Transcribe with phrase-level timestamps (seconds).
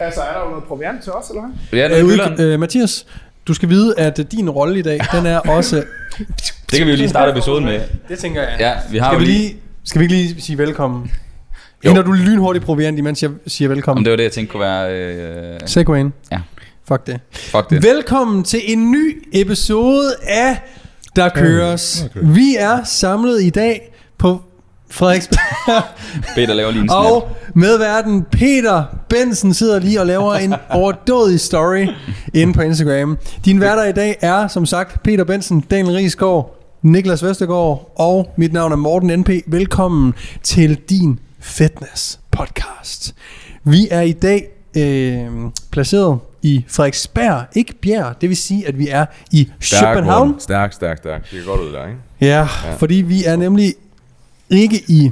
[0.00, 1.78] Altså, er der jo noget proviant til os, eller hvad?
[1.80, 2.40] Ja, det er Øh, Jylland.
[2.40, 3.06] øh, Mathias,
[3.46, 5.76] du skal vide, at din rolle i dag, den er også...
[6.70, 7.80] Det kan vi jo lige starte episoden med.
[8.08, 8.56] Det tænker jeg.
[8.60, 9.38] Ja, vi har Skal vi, lige...
[9.38, 11.10] lige, skal vi ikke lige sige velkommen?
[11.84, 11.90] Jo.
[11.90, 14.00] Ender du lynhurtigt proviant, imens jeg siger velkommen?
[14.00, 14.92] Om det var det, jeg tænkte kunne være...
[14.94, 16.12] Øh, Segwayen.
[16.32, 16.38] Ja.
[16.88, 17.20] Fuck det.
[17.32, 17.82] fuck det.
[17.82, 20.56] Velkommen til en ny episode af
[21.16, 22.04] Der Køres.
[22.10, 22.20] okay.
[22.24, 24.42] Vi er samlet i dag på
[24.90, 25.82] Frederiksberg,
[26.34, 27.04] Peter laver lige en snap.
[27.04, 31.86] og medverden Peter Bensen sidder lige og laver en overdådig story
[32.34, 33.18] inde på Instagram.
[33.44, 38.52] Din værter i dag er, som sagt, Peter Bensen, Daniel Rigsgaard, Niklas Vestergaard og mit
[38.52, 39.30] navn er Morten NP.
[39.46, 43.14] Velkommen til din fitness podcast.
[43.64, 45.26] Vi er i dag øh,
[45.70, 48.20] placeret i Frederiksberg, ikke Bjerg.
[48.20, 49.48] Det vil sige, at vi er i
[49.94, 50.28] København.
[50.28, 50.40] Morten.
[50.40, 51.30] Stærk, stærk, stærk.
[51.30, 51.98] Det er godt ud der, ikke?
[52.20, 52.26] Ja,
[52.64, 52.74] Ja.
[52.78, 53.74] fordi vi er nemlig
[54.50, 55.10] ikke i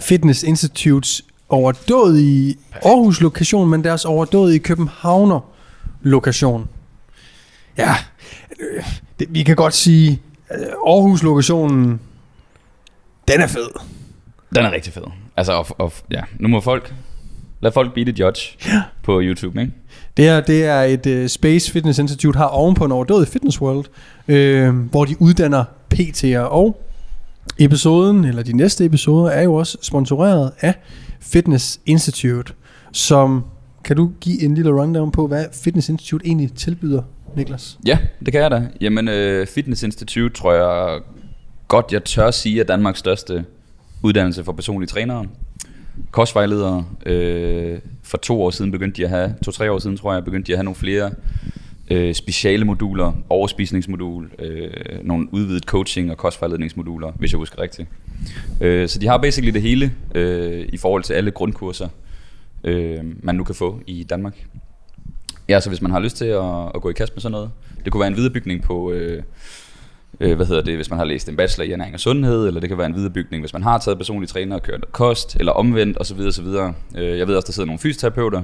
[0.00, 5.40] Fitness Institutes overdådige Aarhus lokation, men deres overdådige Københavner
[6.02, 6.68] lokation.
[7.78, 7.94] Ja,
[8.60, 8.84] øh,
[9.18, 12.00] det, vi kan godt sige, øh, Aarhus lokationen,
[13.28, 13.68] den er fed.
[14.54, 15.02] Den er rigtig fed.
[15.36, 16.94] Altså, og, og, ja, nu må folk...
[17.60, 18.82] Lad folk be the judge ja.
[19.02, 19.72] på YouTube, ikke?
[20.16, 23.84] Det her, det er et uh, Space Fitness Institute, har ovenpå en overdådig Fitness World,
[24.28, 26.38] øh, hvor de uddanner PT'er.
[26.38, 26.82] Og
[27.58, 30.74] episoden, eller de næste episoder, er jo også sponsoreret af
[31.20, 32.52] Fitness Institute,
[32.92, 33.44] som,
[33.84, 37.02] kan du give en lille rundown på, hvad Fitness Institute egentlig tilbyder,
[37.36, 37.78] Niklas?
[37.86, 38.68] Ja, det kan jeg da.
[38.80, 41.00] Jamen, øh, Fitness Institute tror jeg
[41.68, 43.44] godt, jeg tør sige, er Danmarks største
[44.02, 45.26] uddannelse for personlige trænere.
[46.10, 46.84] Kostvejledere.
[47.06, 50.46] Øh, for to år siden begyndte de at have, to-tre år siden tror jeg, begyndte
[50.46, 51.10] de at have nogle flere
[51.90, 54.70] øh, speciale moduler, overspisningsmodul, øh,
[55.02, 57.88] nogle udvidet coaching- og kostvejledningsmoduler, hvis jeg husker rigtigt.
[58.60, 61.88] Øh, så de har basically det hele øh, i forhold til alle grundkurser,
[62.64, 64.46] øh, man nu kan få i Danmark.
[65.48, 67.50] Ja, så hvis man har lyst til at, at gå i kast med sådan noget,
[67.84, 69.22] det kunne være en viderebygning på, øh,
[70.20, 72.60] øh, hvad hedder det, hvis man har læst en bachelor i ernæring og sundhed, eller
[72.60, 75.52] det kan være en viderebygning, hvis man har taget personlig træner og kørt kost, eller
[75.52, 76.20] omvendt osv.
[76.20, 76.46] osv.
[76.96, 78.42] Øh, jeg ved også, der sidder nogle fysioterapeuter,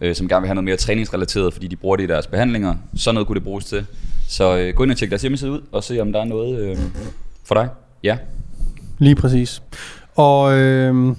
[0.00, 2.74] øh, som gerne vil have noget mere træningsrelateret, fordi de bruger det i deres behandlinger.
[2.96, 3.86] Sådan noget kunne det bruges til.
[4.28, 6.58] Så øh, gå ind og tjek deres hjemmeside ud, og se om der er noget
[6.58, 6.78] øh,
[7.44, 7.68] for dig.
[8.02, 8.18] Ja.
[8.98, 9.62] Lige præcis.
[10.14, 11.16] Og øh,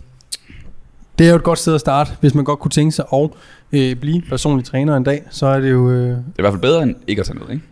[1.19, 3.29] det er jo et godt sted at starte, hvis man godt kunne tænke sig at
[3.71, 5.89] øh, blive personlig træner en dag, så er det jo...
[5.91, 7.63] Øh, Det er i hvert fald bedre end ikke at tage noget, ikke?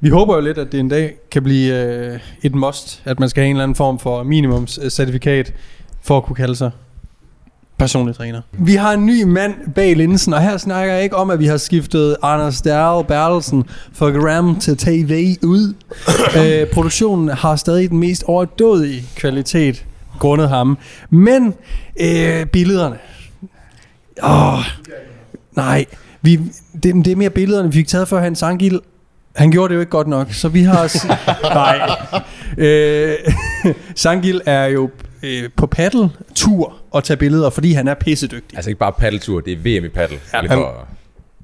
[0.00, 3.28] Vi håber jo lidt, at det en dag kan blive øh, et must, at man
[3.28, 5.54] skal have en eller anden form for minimumscertifikat
[6.02, 6.70] for at kunne kalde sig
[7.78, 8.40] personlig træner.
[8.52, 11.46] Vi har en ny mand bag linsen, og her snakker jeg ikke om, at vi
[11.46, 15.74] har skiftet Anders Dahl Bertelsen fra Gram til TV ud.
[16.38, 19.84] øh, produktionen har stadig den mest overdådige kvalitet
[20.18, 20.78] grundet ham.
[21.10, 21.54] Men
[22.00, 22.98] øh, billederne...
[24.22, 24.58] Åh,
[25.52, 25.84] nej.
[26.22, 26.40] Vi,
[26.82, 28.80] det, det er mere billederne, vi fik taget før han Sangil.
[29.36, 30.96] Han gjorde det jo ikke godt nok, så vi har...
[31.60, 31.90] nej.
[32.58, 33.16] Øh,
[33.94, 34.90] Sangil er jo
[35.24, 38.56] øh, på paddle-tur og tage billeder, fordi han er pissedygtig.
[38.58, 40.18] Altså ikke bare paddeltur, det er VM i paddel.
[40.34, 40.64] Ja, han-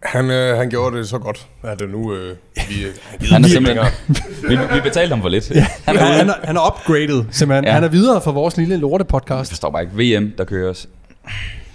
[0.03, 2.15] Han, øh, han gjorde det så godt, at det nu...
[2.15, 2.37] Øh,
[2.69, 3.85] vi, øh, Han er vi- simpelthen,
[4.49, 5.51] vi, vi betalte ham for lidt.
[5.51, 5.67] Ja.
[5.85, 7.65] Han Han, er han, er, han er upgraded, simpelthen.
[7.65, 7.73] Ja.
[7.73, 9.49] Han er videre for vores lille Jeg lorte-podcast.
[9.51, 10.19] forstår bare ikke.
[10.21, 10.89] VM, der køres.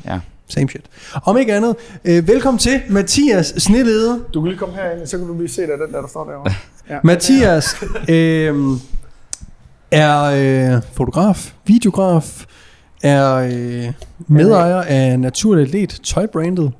[0.05, 0.19] Ja.
[0.47, 0.81] Same shit.
[1.25, 4.21] Om ikke andet, øh, velkommen til Mathias Snelede.
[4.33, 6.25] Du kan lige komme herind, så kan du lige se det, den der, der står
[6.29, 6.53] derovre.
[6.89, 6.97] Ja.
[7.03, 7.75] Mathias
[8.09, 8.55] øh,
[9.95, 10.23] er
[10.75, 12.45] øh, fotograf, videograf,
[13.03, 13.93] er øh,
[14.27, 16.71] medejer af Naturlig Atlet, tøjbrandet,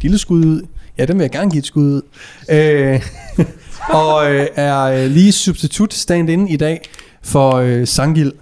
[0.00, 0.62] lille skud ud.
[0.98, 2.02] Ja, den vil jeg gerne give et skud ud.
[2.50, 3.02] Øh,
[4.00, 6.80] og øh, er øh, lige substitut stand-in i dag
[7.22, 8.32] for øh, Sangil,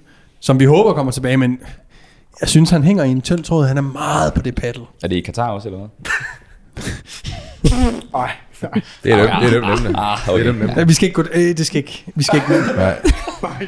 [0.41, 1.59] som vi håber kommer tilbage, men
[2.41, 3.67] jeg synes, han hænger i en tynd tråd.
[3.67, 4.85] Han er meget på det paddle.
[5.03, 5.89] Er det i Katar også, eller hvad?
[8.23, 8.31] Ej,
[9.05, 9.95] Det er dem, det er dem nemlig.
[9.99, 10.45] Ah, Det er okay.
[10.47, 10.79] dem nemlig.
[10.79, 11.29] Øh, Vi skal ikke gå...
[11.33, 12.05] Øh, det skal ikke...
[12.15, 12.63] Vi skal ikke...
[12.77, 12.97] Nej.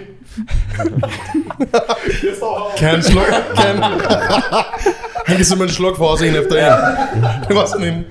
[2.79, 3.33] Kan han slukke?
[3.57, 3.83] Kan han?
[5.27, 6.97] han kan simpelthen slukke for os en efter en.
[7.49, 8.05] Det var sådan en...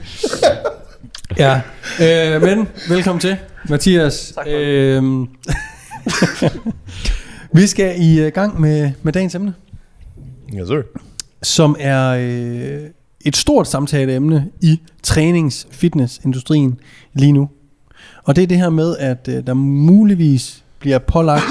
[1.37, 1.61] Ja,
[2.01, 3.37] øh, men velkommen til,
[3.69, 4.33] Mathias.
[4.35, 5.03] Tak øh,
[7.53, 9.53] vi skal i øh, gang med, med dagens emne,
[10.53, 10.83] Ja, så.
[11.43, 12.79] som er øh,
[13.25, 16.79] et stort samtaleemne i trænings-fitnessindustrien
[17.13, 17.49] lige nu.
[18.23, 21.43] Og det er det her med, at øh, der muligvis bliver pålagt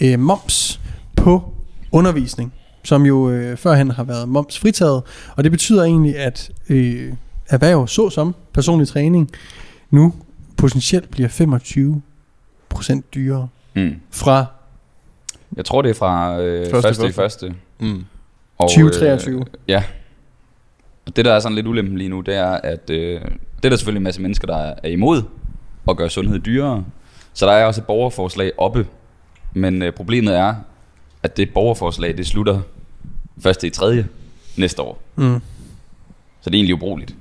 [0.00, 0.80] øh, moms
[1.16, 1.54] på
[1.92, 2.52] undervisning,
[2.84, 5.02] som jo øh, førhen har været momsfritaget.
[5.36, 7.12] Og det betyder egentlig, at øh,
[7.48, 9.30] erhverv såsom personlig træning
[9.90, 10.12] nu
[10.56, 11.28] potentielt bliver
[12.88, 13.94] 25% dyrere Mm.
[14.10, 14.44] fra
[15.56, 17.46] Jeg tror, det er fra øh, Første første, første i første.
[17.46, 17.60] første.
[17.80, 18.04] Mm.
[18.58, 19.38] Og, 2023.
[19.40, 19.82] Øh, ja.
[21.16, 23.20] Det, der er sådan lidt ulempen lige nu, det er, at øh,
[23.56, 25.22] det er der selvfølgelig en masse mennesker, der er imod
[25.88, 26.84] at gøre sundhed dyrere.
[27.34, 28.86] Så der er også et borgerforslag oppe.
[29.52, 30.54] Men øh, problemet er,
[31.22, 32.60] at det borgerforslag, det slutter
[33.42, 34.06] først i tredje
[34.56, 35.02] næste år.
[35.16, 35.40] Mm.
[36.40, 37.14] Så det er egentlig ubrugeligt.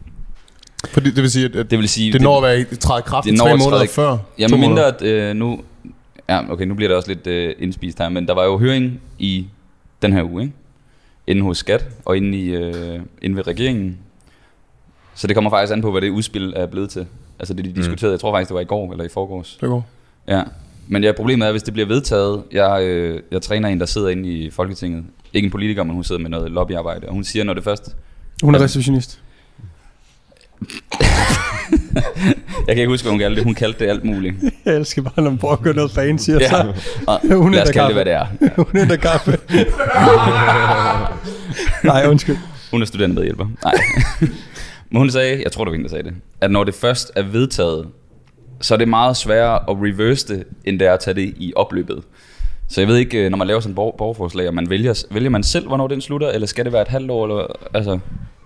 [0.90, 3.26] Fordi det vil sige, at Det vil sige, det når at være i træde kraft
[3.28, 4.18] det tre måneder træde- før.
[4.40, 5.62] Ja, men mindre at øh, nu...
[6.30, 9.02] Ja, okay, nu bliver det også lidt øh, indspist her, men der var jo høring
[9.20, 9.48] i
[10.02, 10.54] den her uge, ikke?
[11.28, 13.98] Inde hos Skat og inde, i, øh, inde ved regeringen.
[15.16, 17.08] Så det kommer faktisk an på, hvad det udspil er blevet til.
[17.40, 19.58] Altså det, de diskuterede, jeg tror faktisk, det var i går eller i forgårs.
[19.62, 19.86] Det går.
[20.28, 20.44] Ja,
[20.88, 24.10] men ja, problemet er, hvis det bliver vedtaget, jeg, øh, jeg træner en, der sidder
[24.10, 25.04] inde i Folketinget.
[25.34, 27.96] Ikke en politiker, men hun sidder med noget lobbyarbejde, og hun siger, når det først...
[28.44, 29.22] Hun er receptionist.
[32.68, 33.44] Jeg kan ikke huske, hvad hun kaldte det.
[33.44, 34.36] Hun kaldte det alt muligt.
[34.66, 36.30] Jeg elsker bare, når man prøver at gøre noget fancy.
[36.30, 36.74] Og Ja, så,
[37.08, 38.26] og Hun lad os kalde det, hvad det er.
[38.72, 39.38] hun er der kaffe.
[41.84, 42.38] Nej, undskyld.
[42.72, 43.46] Hun er studentermedhjælper.
[43.64, 43.74] Nej.
[44.90, 47.12] Men hun sagde, jeg tror, det var hende, der sagde det, at når det først
[47.16, 47.88] er vedtaget,
[48.62, 51.54] så er det meget sværere at reverse det, end det er at tage det i
[51.56, 52.04] opløbet.
[52.70, 55.04] Så jeg ved ikke, øh, når man laver sådan et borg- borgerforslag, om man vælger,
[55.12, 57.26] vælger man selv, hvornår den slutter, eller skal det være et halvt år?
[57.26, 58.00] Eller, altså,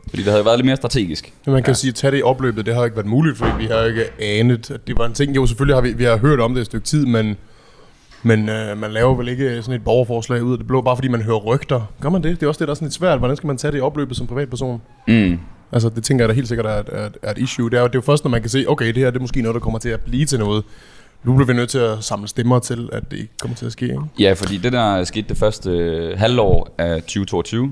[0.10, 1.34] fordi det havde været lidt mere strategisk.
[1.46, 1.76] Men man kan ja.
[1.76, 4.22] sige, at tage det i opløbet, det har ikke været muligt, fordi vi har ikke
[4.22, 5.36] anet, at det var en ting.
[5.36, 7.38] Jo, selvfølgelig har vi, vi har hørt om det et stykke tid, men,
[8.24, 11.08] men øh, man laver vel ikke sådan et borgerforslag ud af det blå, bare fordi
[11.08, 11.82] man hører rygter.
[12.02, 12.40] Gør man det?
[12.40, 13.20] Det er også det, der er sådan lidt svært.
[13.20, 14.82] Hvordan skal man tage det i opløbet som privatperson?
[15.08, 15.40] Mm.
[15.72, 17.70] Altså, det tænker jeg da helt sikkert er et, er, er et issue.
[17.70, 19.18] Det er, jo, det er jo først, når man kan se, okay, det her det
[19.18, 20.64] er måske noget, der kommer til at blive til noget.
[21.24, 23.72] Nu bliver vi nødt til at samle stemmer til, at det ikke kommer til at
[23.72, 24.02] ske, ikke?
[24.20, 27.72] Ja, fordi det der skete det første øh, halvår af 2022,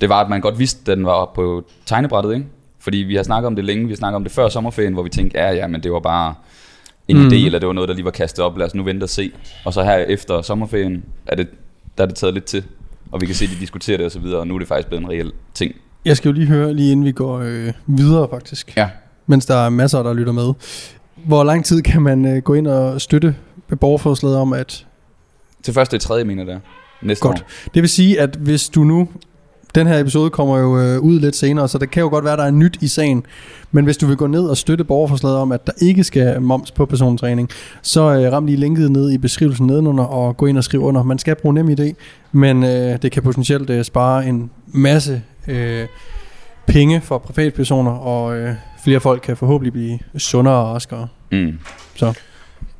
[0.00, 2.46] det var, at man godt vidste, at den var på tegnebrættet, ikke?
[2.80, 5.02] Fordi vi har snakket om det længe, vi har snakket om det før sommerferien, hvor
[5.02, 6.34] vi tænkte, ja, ja, men det var bare
[7.08, 7.28] en Mm.
[7.28, 9.08] idé, eller det var noget, der lige var kastet op, lad os nu vente og
[9.08, 9.30] se.
[9.64, 11.48] Og så her efter sommerferien, er det,
[11.98, 12.64] der er det taget lidt til,
[13.12, 14.68] og vi kan se, at de diskuterer det og så videre, og nu er det
[14.68, 15.74] faktisk blevet en reel ting.
[16.04, 18.76] Jeg skal jo lige høre, lige inden vi går øh, videre faktisk.
[18.76, 18.88] Ja.
[19.26, 20.52] Mens der er masser, der lytter med.
[21.14, 23.36] Hvor lang tid kan man øh, gå ind og støtte
[23.80, 24.86] borgerforslaget om, at
[25.62, 26.60] Til første i tredje, mener jeg, det.
[27.02, 27.38] Næste Godt.
[27.42, 27.46] år.
[27.74, 29.08] Det vil sige, at hvis du nu...
[29.74, 32.32] Den her episode kommer jo øh, ud lidt senere, så det kan jo godt være,
[32.32, 33.26] at der er nyt i sagen.
[33.70, 36.70] Men hvis du vil gå ned og støtte borgerforslaget om, at der ikke skal moms
[36.70, 37.48] på persontræning,
[37.82, 41.02] så øh, ram lige linket ned i beskrivelsen nedenunder og gå ind og skriv under.
[41.02, 41.92] Man skal bruge nem idé,
[42.32, 45.86] men øh, det kan potentielt øh, spare en masse øh,
[46.66, 48.54] penge for privatpersoner, og øh,
[48.84, 51.08] flere folk kan forhåbentlig blive sundere og raskere.
[51.32, 51.58] Mm.
[51.94, 52.12] Så.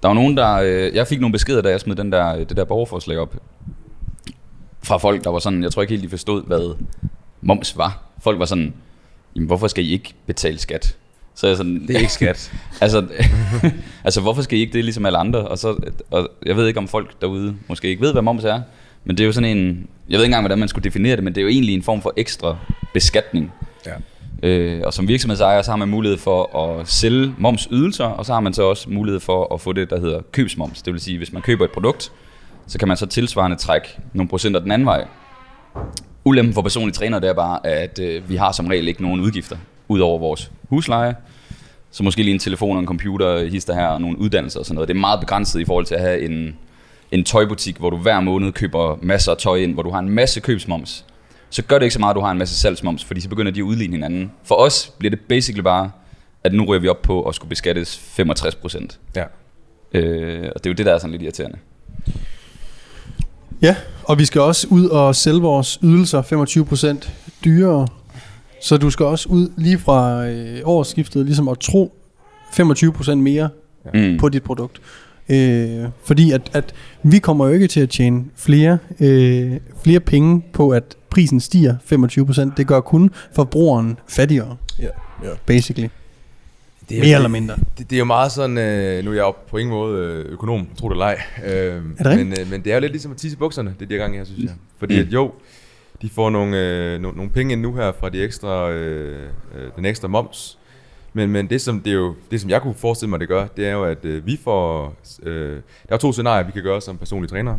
[0.03, 0.55] Der var nogen, der...
[0.55, 3.35] Øh, jeg fik nogle beskeder, da jeg smed den der, det der borgerforslag op.
[4.83, 5.63] Fra folk, der var sådan...
[5.63, 6.75] Jeg tror ikke helt, de forstod, hvad
[7.41, 8.03] moms var.
[8.23, 8.75] Folk var sådan...
[9.37, 10.97] Jamen, hvorfor skal I ikke betale skat?
[11.35, 11.87] Så jeg sådan...
[11.87, 12.53] Det er ikke skat.
[12.81, 13.07] altså,
[14.05, 15.49] altså, hvorfor skal I ikke det ligesom alle andre?
[15.49, 15.77] Og, så,
[16.11, 18.61] og jeg ved ikke, om folk derude måske ikke ved, hvad moms er.
[19.05, 19.89] Men det er jo sådan en...
[20.09, 21.83] Jeg ved ikke engang, hvordan man skulle definere det, men det er jo egentlig en
[21.83, 22.57] form for ekstra
[22.95, 23.53] beskatning.
[23.87, 23.93] Ja.
[24.43, 28.41] Øh, og som virksomhedsejer, så har man mulighed for at sælge momsydelser, og så har
[28.41, 30.83] man så også mulighed for at få det, der hedder købsmoms.
[30.83, 32.13] Det vil sige, hvis man køber et produkt,
[32.69, 35.07] så kan man så tilsvarende trække nogle procenter den anden vej.
[36.25, 39.21] Ulempen for personlige træner, det er bare, at øh, vi har som regel ikke nogen
[39.21, 39.57] udgifter,
[39.89, 41.17] ud over vores husleje.
[41.91, 44.75] Så måske lige en telefon og en computer, hister her, og nogle uddannelser og sådan
[44.75, 44.89] noget.
[44.89, 46.57] Det er meget begrænset i forhold til at have en,
[47.13, 50.09] en tøjbutik, hvor du hver måned køber masser af tøj ind, hvor du har en
[50.09, 51.05] masse købsmoms.
[51.51, 53.53] Så gør det ikke så meget, at du har en masse salgsmoms, fordi så begynder
[53.53, 54.33] de at udligne hinanden.
[54.45, 55.91] For os bliver det basically bare,
[56.45, 59.01] at nu ryger vi op på at skulle beskattes 65 procent.
[59.17, 59.25] Ja.
[59.93, 61.59] Øh, og det er jo det, der er sådan lidt irriterende.
[63.63, 66.23] Ja, og vi skal også ud og sælge vores ydelser
[67.03, 67.09] 25%
[67.45, 67.89] dyrere.
[68.63, 71.93] Så du skal også ud lige fra øh, årsskiftet ligesom at tro
[72.61, 73.49] 25% mere
[73.95, 74.17] Mm.
[74.21, 74.81] på dit produkt.
[75.29, 80.43] Øh, fordi at, at vi kommer jo ikke til at tjene flere, øh, flere penge
[80.53, 81.75] på, at prisen stiger
[82.51, 82.51] 25%.
[82.57, 84.85] Det gør kun forbrugeren fattigere, Ja,
[85.25, 85.29] ja.
[85.47, 85.89] basically.
[86.89, 87.57] Det Mere eller mindre.
[87.79, 90.33] Det, det er jo meget sådan, øh, nu er jeg jo på ingen måde øh,
[90.33, 91.21] økonom, tro det eller ej.
[91.45, 92.29] Øh, det rigtigt?
[92.29, 93.95] men, øh, men det er jo lidt ligesom at tisse i bukserne, det er de
[93.95, 94.53] her gange her, synes jeg.
[94.79, 95.07] Fordi Mm.
[95.07, 95.33] at jo,
[96.03, 99.71] de får nogle, øh, nogle, nogle penge ind nu her fra de ekstra, øh, øh,
[99.77, 100.59] den ekstra moms.
[101.13, 103.47] Men, men det, som det, er jo, det, som jeg kunne forestille mig, det gør,
[103.47, 104.95] det er jo, at øh, vi får...
[105.23, 105.51] Øh,
[105.89, 107.59] der er to scenarier, vi kan gøre som personlige trænere.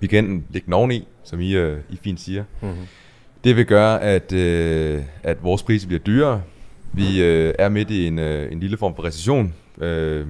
[0.00, 2.44] Vi kan enten lægge den oveni, som I, øh, I fint siger.
[2.62, 2.86] Mm-hmm.
[3.44, 6.42] Det vil gøre, at, øh, at vores priser bliver dyrere.
[6.92, 10.26] Vi øh, er midt i en, øh, en lille form for recession, øh,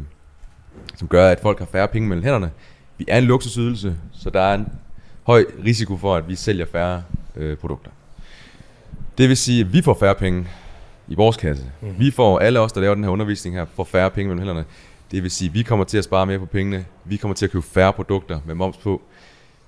[0.96, 2.50] som gør, at folk har færre penge mellem hænderne.
[2.98, 4.68] Vi er en luksusydelse, så der er en
[5.22, 7.02] høj risiko for, at vi sælger færre
[7.36, 7.90] øh, produkter.
[9.18, 10.48] Det vil sige, at vi får færre penge
[11.08, 11.64] i vores kasse.
[11.80, 11.94] Mm.
[11.98, 14.64] Vi får, alle os, der laver den her undervisning her, får færre penge mellem hænderne.
[15.10, 16.84] Det vil sige, at vi kommer til at spare mere på pengene.
[17.04, 19.02] Vi kommer til at købe færre produkter med moms på.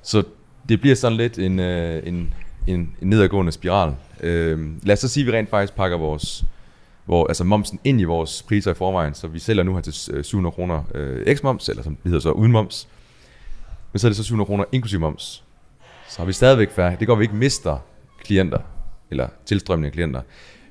[0.03, 0.23] Så
[0.69, 2.35] det bliver sådan lidt en, øh, en,
[2.67, 3.95] en, en nedadgående spiral.
[4.21, 6.45] Øh, lad os så sige, at vi rent faktisk pakker vores,
[7.05, 10.15] hvor, altså momsen ind i vores priser i forvejen, så vi sælger nu her til
[10.15, 12.89] øh, 700 kroner øh, x-moms, eller som det hedder så uden moms.
[13.93, 15.45] Men så er det så 700 kroner inklusive moms.
[16.09, 16.97] Så har vi stadigvæk færre.
[17.01, 17.79] Det går, vi ikke mister
[18.25, 18.59] klienter,
[19.11, 20.23] eller tilstrømning af klienter.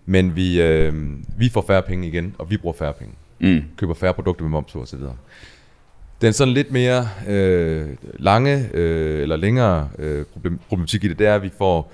[0.05, 0.93] Men vi, øh,
[1.37, 3.13] vi får færre penge igen, og vi bruger færre penge.
[3.39, 3.63] Mm.
[3.77, 4.99] Køber færre produkter med moms på osv.
[6.21, 7.87] Den sådan lidt mere øh,
[8.19, 11.91] lange øh, eller længere øh, problem, problematik i det, det er, at vi får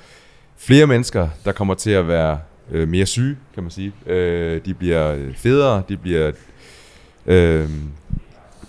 [0.57, 2.39] flere mennesker, der kommer til at være
[2.71, 3.93] øh, mere syge, kan man sige.
[4.05, 6.31] Øh, de bliver øh, federe, de bliver...
[7.25, 7.69] Øh,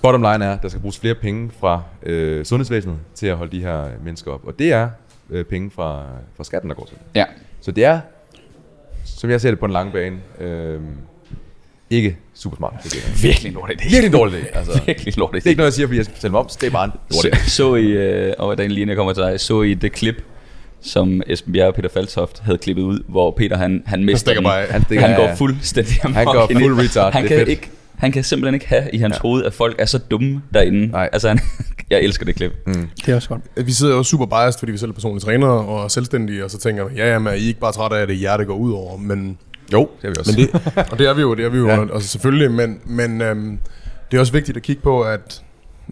[0.03, 3.57] bottom line er, at der skal bruges flere penge fra øh, sundhedsvæsenet til at holde
[3.57, 4.45] de her mennesker op.
[4.45, 4.89] Og det er
[5.31, 6.05] øh, penge fra,
[6.37, 7.03] fra skatten, der går til det.
[7.15, 7.25] Ja.
[7.61, 8.01] Så det er,
[9.05, 10.81] som jeg ser det på en lang bane, øh,
[11.91, 12.75] ikke super smart.
[12.85, 13.91] Det er Virkelig lort idé.
[13.91, 14.59] virkelig dårlig idé.
[14.59, 15.35] Altså, Virkelig lort idé.
[15.37, 16.57] det er ikke noget, jeg siger, fordi jeg skal fortælle moms.
[16.57, 17.45] Det er bare en dårlig idé.
[17.45, 20.23] Så, så I, øh, og Daniel, lige kommer til dig, så I det klip,
[20.83, 24.41] som Esben Bjerre og Peter Faltoft havde klippet ud, hvor Peter han, han mister stikker
[24.41, 24.45] den.
[24.49, 24.67] bare.
[24.71, 27.13] Han, stikker han går fuldstændig amok Han går fuld retard.
[27.13, 29.21] Han er kan, ikke, han kan simpelthen ikke have i hans ja.
[29.21, 30.87] hoved, at folk er så dumme derinde.
[30.87, 31.09] Nej.
[31.13, 31.39] Altså, han,
[31.91, 32.53] jeg elsker det klip.
[32.67, 32.89] Mm.
[33.07, 33.67] Det er også godt.
[33.67, 36.51] Vi sidder jo super biased, fordi vi selv er personlige trænere og er selvstændige, og
[36.51, 38.21] så tænker vi, ja, ja, men er I ikke bare trætte af, at det er
[38.21, 38.97] jer, det går ud over?
[38.97, 39.39] Men,
[39.73, 40.33] Jo, det har vi også.
[40.39, 41.75] men det, og det er vi jo, det er vi jo, Ja.
[41.75, 41.95] ja.
[41.95, 43.59] altså selvfølgelig, men, men øhm,
[44.11, 45.43] det er også vigtigt at kigge på, at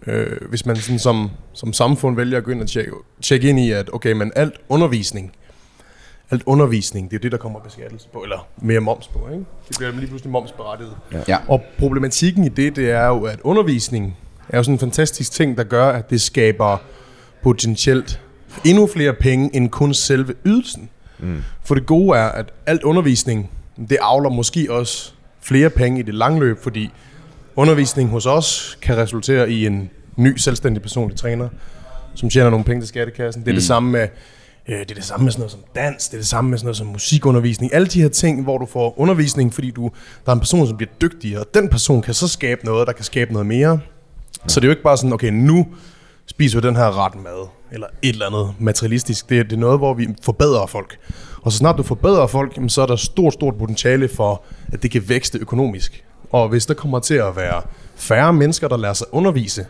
[0.07, 3.59] øh, hvis man sådan som, som samfund vælger at gå ind og tjekke, tjekke ind
[3.59, 5.31] i, at okay, men alt undervisning,
[6.31, 9.45] alt undervisning, det er det, der kommer beskattelse på, eller mere moms på, ikke?
[9.69, 10.97] Det bliver lige pludselig momsberettiget.
[11.27, 11.37] Ja.
[11.47, 14.17] Og problematikken i det, det er jo, at undervisning
[14.49, 16.77] er jo sådan en fantastisk ting, der gør, at det skaber
[17.43, 18.21] potentielt
[18.65, 20.89] endnu flere penge end kun selve ydelsen.
[21.19, 21.43] Mm.
[21.63, 23.51] For det gode er, at alt undervisning,
[23.89, 26.91] det avler måske også flere penge i det lange løb, fordi
[27.55, 31.49] undervisning hos os kan resultere i en ny selvstændig personlig træner,
[32.15, 33.41] som tjener nogle penge til skattekassen.
[33.43, 33.55] Det er mm.
[33.55, 34.07] det samme med
[34.67, 36.57] øh, det er det samme med sådan noget som dans, det er det samme med
[36.57, 37.73] sådan noget som musikundervisning.
[37.73, 39.91] Alle de her ting, hvor du får undervisning, fordi du,
[40.25, 42.93] der er en person, som bliver dygtigere, og den person kan så skabe noget, der
[42.93, 43.79] kan skabe noget mere.
[44.47, 45.65] Så det er jo ikke bare sådan, okay, nu
[46.25, 49.29] spiser vi den her ret mad, eller et eller andet materialistisk.
[49.29, 50.97] Det, er- det er noget, hvor vi forbedrer folk.
[51.41, 54.43] Og så snart du forbedrer folk, så er der stort, stort potentiale for,
[54.73, 56.03] at det kan vækste økonomisk.
[56.35, 57.61] Og hvis der kommer til at være
[57.95, 59.65] færre mennesker, der lader sig undervise,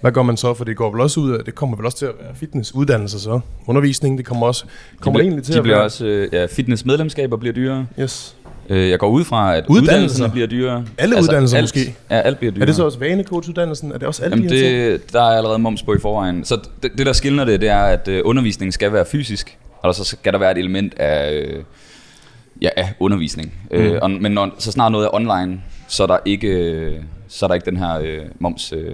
[0.00, 0.54] hvad gør man så?
[0.54, 3.18] For det går vel også ud af, det kommer vel også til at være fitnessuddannelser
[3.18, 3.40] så.
[3.66, 4.64] Undervisning, det kommer også
[5.00, 5.84] kommer de, egentlig til de at bliver være...
[5.84, 7.86] også, øh, ja, fitnessmedlemskaber bliver dyrere.
[8.00, 8.36] Yes.
[8.68, 9.82] Øh, jeg går ud fra, at Uddannelser.
[9.82, 10.84] uddannelserne bliver dyrere.
[10.98, 11.96] Alle uddannelser alt, måske.
[12.10, 12.62] Ja, alt bliver dyrere.
[12.62, 13.92] Er det så også vanecoachuddannelsen?
[13.92, 16.44] Er det også alle Jamen de det, der er allerede moms på i forvejen.
[16.44, 19.94] Så det, det der skiller det, det er, at øh, undervisningen skal være fysisk, og
[19.94, 21.62] så skal der være et element af, øh,
[22.62, 23.52] ja, af undervisning.
[23.70, 23.76] Mm.
[23.76, 26.94] Øh, og, men når, så snart noget er online, så er der ikke, øh,
[27.28, 28.72] så er der ikke den her øh, moms...
[28.72, 28.84] Øh,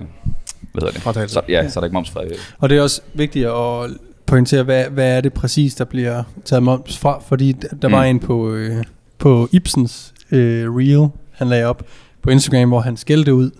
[0.72, 1.02] hvad hedder det?
[1.02, 1.34] Fratagelse.
[1.34, 2.24] Så, ja, så er der ikke moms fra...
[2.24, 3.90] Øh, Og det er også vigtigt at
[4.26, 7.22] pointere, hvad, hvad er det præcis, der bliver taget moms fra?
[7.28, 7.52] Fordi
[7.82, 7.94] der, mm.
[7.94, 8.76] var en på, øh,
[9.18, 11.82] på Ibsens øh, reel, han lagde op
[12.22, 13.50] på Instagram, hvor han skældte ud.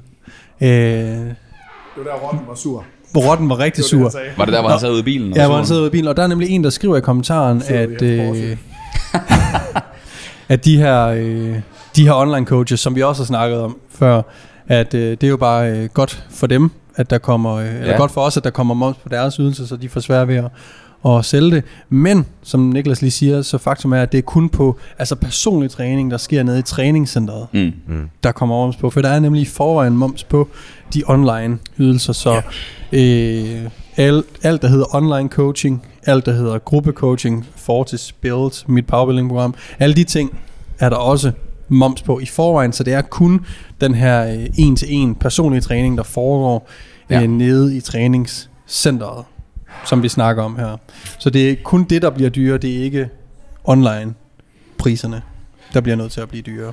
[0.60, 1.34] Øh, Det
[1.96, 2.84] var der, Rotten var sur.
[3.12, 3.98] hvor Rotten var rigtig Det var sur.
[3.98, 4.38] det, han sagde.
[4.38, 5.30] var det der, hvor han sad ude i bilen?
[5.32, 6.96] og Ja, hvor han sidder ude i bilen, og der er nemlig en, der skriver
[6.96, 8.56] i kommentaren, at, øh,
[10.52, 11.56] at de her, øh,
[11.96, 14.22] de her online coaches, som vi også har snakket om før,
[14.68, 17.90] at øh, det er jo bare øh, godt for dem, at der kommer, øh, eller
[17.90, 17.96] Ja.
[17.96, 20.36] godt for os, at der kommer moms på deres ydelse, så de får svært ved
[20.36, 20.50] at,
[21.06, 21.64] at sælge det.
[21.88, 25.70] Men, som Niklas lige siger, så faktum er, at det er kun på altså personlig
[25.70, 27.72] træning, der sker nede i træningscenteret, Mm.
[28.24, 28.90] der kommer moms på.
[28.90, 30.48] For der er nemlig i forvejen moms på
[30.94, 32.42] de online ydelser, så
[32.92, 39.54] øh, alt, alt, der hedder online coaching, alt, der hedder gruppecoaching, Fortis Build, mit powerbuilding-program,
[39.78, 40.38] alle de ting
[40.78, 41.32] er der også
[41.68, 43.46] moms på i forvejen, så det er kun
[43.80, 46.68] den her øh, en-til-en personlige træning, der foregår
[47.10, 47.16] Ja.
[47.18, 47.22] ja.
[47.22, 49.24] øh, nede i træningscenteret,
[49.84, 50.76] som vi snakker om her.
[51.18, 53.08] Så det er kun det, der bliver dyrere, det er ikke
[53.64, 54.14] online
[54.78, 55.22] priserne,
[55.74, 56.72] der bliver nødt til at blive dyrere.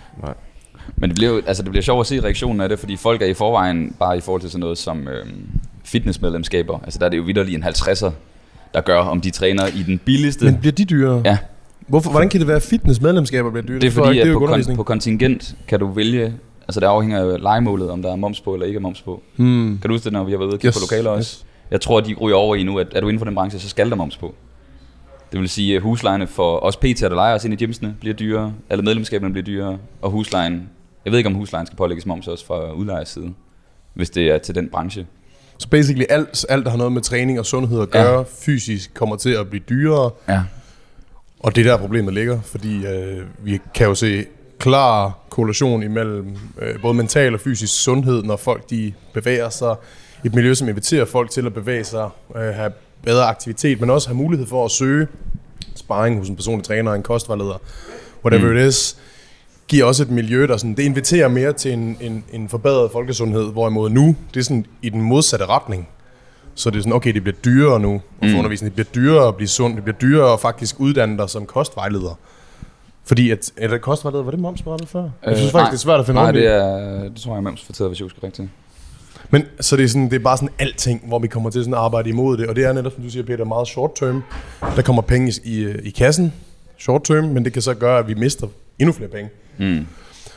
[0.97, 3.25] Men det bliver altså det bliver sjovt at se reaktionen af det, fordi folk er
[3.25, 5.25] i forvejen bare i forhold til sådan noget som øh,
[5.83, 6.79] fitnessmedlemskaber.
[6.83, 8.11] Altså der er det jo vidderlig en 50'er,
[8.73, 10.45] der gør, om de træner i den billigste.
[10.45, 11.21] Men bliver de dyrere?
[11.25, 11.37] Ja.
[11.87, 13.79] Hvorfor, hvordan kan det være, at fitnessmedlemskaber bliver dyre?
[13.79, 14.77] det er fordi, jeg at på, det er jo kon- undervisning.
[14.77, 16.33] på kontingent kan du vælge,
[16.67, 19.23] altså det afhænger af legemålet, om der er moms på eller ikke er moms på.
[19.35, 19.77] Hmm.
[19.81, 21.37] Kan du huske det, når vi har været ude og kigge Yes, på lokaler også?
[21.39, 21.45] yes.
[21.71, 23.59] Jeg tror, at de ryger over i nu, at er du inden for den branche,
[23.59, 24.35] så skal der moms på.
[25.31, 28.13] Det vil sige, at huslejene for os PT, der leger os ind i gymsene, bliver
[28.15, 30.69] dyrere, alle medlemskaberne bliver dyrere, og huslejen,
[31.05, 33.33] jeg ved ikke, om huslejen skal pålægges moms også fra udlejers side,
[33.93, 35.05] hvis det er til den branche.
[35.57, 38.23] Så basically alt, alt, der har noget med træning og sundhed at gøre, ja.
[38.39, 40.11] fysisk kommer til at blive dyrere.
[40.29, 40.43] Ja.
[41.39, 44.25] Og det er der problemet ligger, fordi øh, vi kan jo se
[44.59, 49.75] klar korrelation imellem øh, både mental og fysisk sundhed, når folk de bevæger sig
[50.23, 52.71] i et miljø, som inviterer folk til at bevæge sig, øh, have
[53.03, 55.07] bedre aktivitet, men også have mulighed for at søge
[55.75, 57.61] sparring hos en personlig træner, en kostvejleder,
[58.25, 58.57] whatever mm.
[58.57, 58.97] it is,
[59.69, 63.51] giver også et miljø, der sådan, det inviterer mere til en, en, en forbedret folkesundhed,
[63.51, 65.87] hvorimod nu, det er sådan i den modsatte retning.
[66.55, 68.37] Så det er sådan, okay, det bliver dyrere nu at få Mm.
[68.37, 68.75] undervisning.
[68.77, 69.75] Det bliver dyrere at blive sund.
[69.75, 72.19] Det bliver dyrere at faktisk uddanne dig som kostvejleder.
[73.05, 75.09] Fordi at, er det kostvejleder, var det momsberettet før?
[75.25, 75.63] Jeg synes Øh, faktisk, nej.
[75.69, 76.45] det er svært at finde Nej, ordentligt.
[76.49, 78.49] det, er, det tror jeg, Mams fortæller, hvis jeg husker rigtigt.
[79.29, 81.73] Men så det er, sådan, det er bare sådan alting, hvor vi kommer til sådan
[81.73, 82.47] at arbejde imod det.
[82.47, 84.23] Og det er netop, som du siger, Peter, meget short term.
[84.75, 86.33] Der kommer penge i, i, i kassen,
[86.77, 88.47] short term, men det kan så gøre, at vi mister
[88.79, 89.29] endnu flere penge.
[89.59, 89.85] Mm.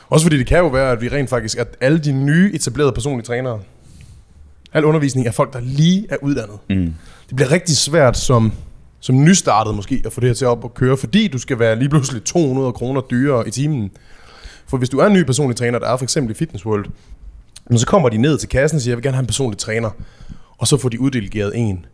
[0.09, 2.91] Også fordi det kan jo være, at vi rent faktisk, at alle de nye etablerede
[2.91, 3.59] personlige trænere,
[4.73, 6.57] al undervisning er folk, der lige er uddannet.
[6.69, 6.93] Mm.
[7.27, 8.53] Det bliver rigtig svært som,
[8.99, 11.75] som nystartet måske at få det her til op at køre, fordi du skal være
[11.75, 13.91] lige pludselig 200 kroner dyrere i timen.
[14.67, 16.85] For hvis du er en ny personlig træner, der er for eksempel i Fitness World,
[17.75, 19.89] så kommer de ned til kassen og siger, jeg vil gerne have en personlig træner,
[20.57, 21.85] og så får de uddelegeret en.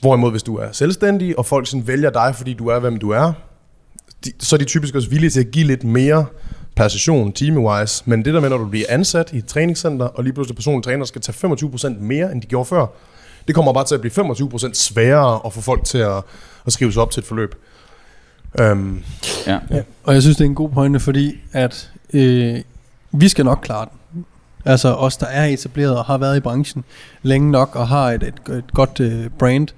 [0.00, 3.10] Hvorimod hvis du er selvstændig, og folk sådan vælger dig, fordi du er, hvem du
[3.10, 3.32] er,
[4.24, 6.26] de, så er de typisk også villige til at give lidt mere
[6.76, 8.02] per session, time-wise.
[8.06, 10.84] Men det der med, når du bliver ansat i et træningscenter, og lige pludselig personlig
[10.84, 12.86] træner skal tage 25% mere, end de gjorde før,
[13.46, 16.22] det kommer bare til at blive 25% sværere at få folk til at,
[16.66, 17.54] at skrive sig op til et forløb.
[18.60, 19.02] Um,
[19.46, 19.58] Ja.
[19.70, 19.82] Ja.
[20.04, 22.60] Og jeg synes, det er en god pointe, fordi at øh,
[23.12, 24.24] vi skal nok klare den.
[24.64, 26.84] Altså os, der er etableret og har været i branchen
[27.22, 29.68] længe nok og har et, et, et godt øh, brand.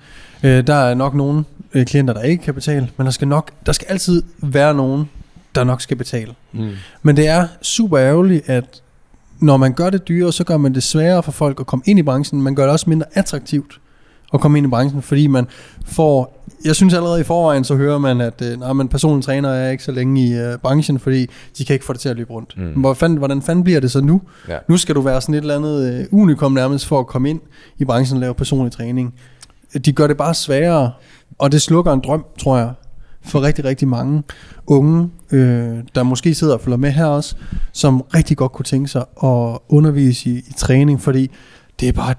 [0.42, 3.50] Øh, der er nok nogle øh, klienter, der ikke kan betale, men der skal, nok,
[3.66, 5.10] der skal altid være nogen,
[5.58, 6.34] der nok skal betale.
[6.52, 6.70] mm.
[7.02, 8.82] Men det er super ærgerligt, at
[9.40, 11.98] når man gør det dyrere, så gør man det sværere for folk at komme ind
[11.98, 12.42] i branchen.
[12.42, 13.80] Man gør det også mindre attraktivt
[14.34, 15.46] at komme ind i branchen, fordi man
[15.84, 16.44] får...
[16.64, 19.70] Jeg synes allerede i forvejen, så hører man, at øh, nej, men personen træner er
[19.70, 21.26] ikke så længe i øh, branchen, fordi
[21.58, 22.54] de kan ikke få det til at løbe rundt.
[22.56, 22.80] Mm.
[22.80, 24.20] Hvor fanden, hvordan fanden bliver det så nu?
[24.48, 24.58] Ja.
[24.68, 27.40] Nu skal du være sådan et eller andet øh, unikum nærmest for at komme ind
[27.78, 29.14] i branchen og lave personlig træning.
[29.84, 30.92] De gør det bare sværere,
[31.38, 32.72] og det slukker en drøm, tror jeg,
[33.22, 34.22] for rigtig, rigtig mange
[34.66, 37.34] unge, øh, der måske sidder og følger med her også,
[37.72, 41.30] som rigtig godt kunne tænke sig at undervise i, i træning, fordi
[41.80, 42.14] det er bare,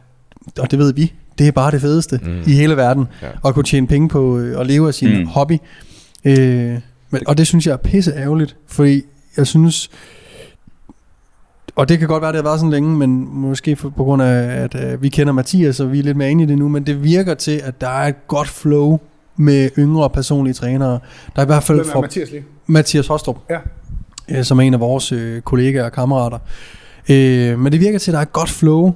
[0.60, 2.42] og det ved vi, det er bare det fedeste Mm.
[2.48, 3.28] i hele verden, Ja.
[3.50, 5.28] at kunne tjene penge på øh, at leve af sin Mm.
[5.28, 5.58] hobby.
[6.26, 6.78] Øh,
[7.10, 9.02] men, og det synes jeg er pisse ærgerligt, fordi
[9.38, 9.90] jeg synes,
[11.76, 14.22] og det kan godt være, det har været sådan længe, men måske for, på grund
[14.22, 16.68] af, at øh, vi kender Mathias, og vi er lidt mere inde i det nu,
[16.68, 19.00] men det virker til, at der er et godt flow
[19.36, 20.92] med yngre personlige trænere.
[21.36, 22.44] Der er i hvert fald Hvem er for Mathias lige?
[22.70, 23.58] Mathias Hostrup, Ja.
[24.30, 26.38] øh, som er en af vores øh, kollegaer og kammerater.
[27.10, 28.94] Øh, men det virker til, at der er et godt flow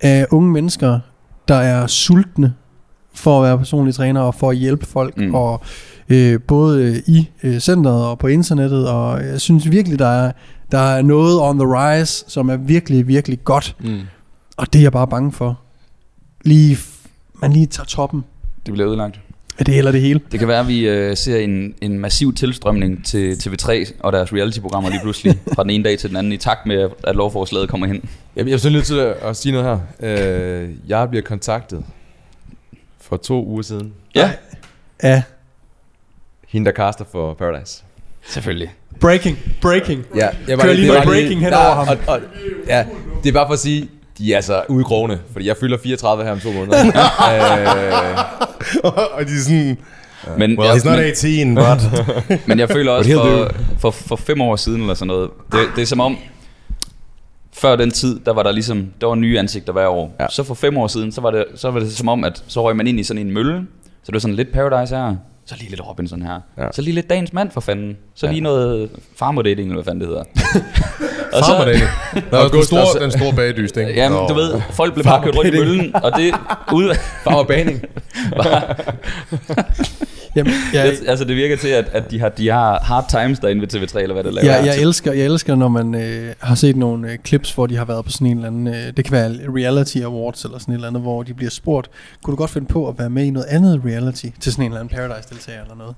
[0.00, 1.00] af unge mennesker,
[1.48, 2.54] der er sultne
[3.14, 5.34] for at være personlige træner og for at hjælpe folk, Mm.
[5.34, 5.60] og
[6.08, 10.32] øh, både øh, i øh, centret og på internettet, og jeg synes virkelig, der er,
[10.72, 13.98] der er noget on the rise, som er virkelig, virkelig godt, Mm.
[14.56, 15.60] og det er jeg bare bange for.
[16.44, 16.78] Lige,
[17.42, 18.24] man lige tager toppen
[18.66, 19.20] Det bliver ødelagt.
[19.60, 20.20] Af det eller det hele.
[20.32, 24.32] Det kan være, at vi øh, ser en, en massiv tilstrømning til TV3 og deres
[24.32, 27.68] reality-programmer lige pludselig fra den ene dag til den anden, i takt med, at lovforslaget
[27.68, 28.08] kommer hen.
[28.36, 30.60] Jeg, jeg er så nødt til at, at sige noget her.
[30.62, 31.84] Øh, jeg bliver kontaktet
[33.00, 33.92] for to uger siden.
[34.14, 34.30] Ja,
[35.02, 35.22] Ja,
[36.48, 37.82] Hende, der caster for Paradise.
[38.26, 38.70] selvfølgelig.
[39.00, 40.04] breaking, breaking.
[40.16, 41.88] Ja, jeg Kører lige det noget var breaking hen over ham.
[41.88, 42.20] Og, og,
[42.66, 42.84] ja,
[43.22, 45.78] det er bare for at sige, de er altså ude i krogene, fordi jeg fylder
[45.82, 46.78] 34 her om to måneder.
[46.86, 48.18] øh,
[48.84, 49.78] og de er sådan,
[50.38, 52.38] Men, well, he's not men, 18, but...
[52.48, 55.82] men jeg føler også, for, for, for fem år siden eller sådan noget, det, det
[55.82, 56.16] er som om,
[57.52, 60.16] før den tid, der var der ligesom, der var nye ansigter hver år.
[60.20, 60.26] Ja.
[60.30, 62.62] Så for fem år siden, så var, det, så var det som om, at så
[62.62, 63.66] røg man ind i sådan en mølle,
[64.02, 66.66] så det var sådan lidt Paradise her, så lige lidt Robinson her, Ja.
[66.72, 68.32] så lige lidt Dagens Mand for fanden, så Ja.
[68.32, 70.24] lige noget farmer dating, eller hvad fanden det hedder.
[71.32, 71.84] Og dating.
[72.14, 73.92] Nå, den, August store, den store bagdyst, ikke?
[73.92, 74.28] Jamen, Nå.
[74.28, 76.34] du ved, folk blev bare kørt rundt i møllen, og det
[76.72, 77.82] ud farmer baning.
[80.36, 83.38] Jamen, jeg, det, altså det virker til, at, at de har, de har hard times
[83.38, 84.54] derinde ved TV3, eller hvad det laver.
[84.56, 87.76] jeg, jeg, elsker, jeg elsker, når man øh, har set nogle øh, clips, hvor de
[87.76, 90.72] har været på sådan en eller anden, øh, det kan være reality awards eller sådan
[90.72, 91.90] et eller andet, hvor de bliver spurgt,
[92.24, 94.70] kunne du godt finde på at være med i noget andet reality til sådan en
[94.72, 95.94] eller anden Paradise-deltager eller noget.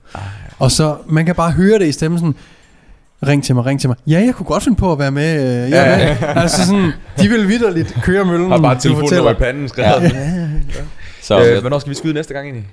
[0.59, 2.35] Og så, man kan bare høre det i stemmen sådan,
[3.27, 3.97] ring til mig, ring til mig.
[4.07, 5.35] Ja, jeg kunne godt finde på at være med.
[5.65, 6.41] Øh, ja, ja, ja.
[6.41, 8.51] Altså sådan, de vil vidderligt køre møllen.
[8.51, 10.03] Har bare du telefonnummer i panden skrevet.
[10.03, 10.49] Ja.
[11.23, 12.67] Så, Øh, hvornår skal vi skyde næste gang egentlig?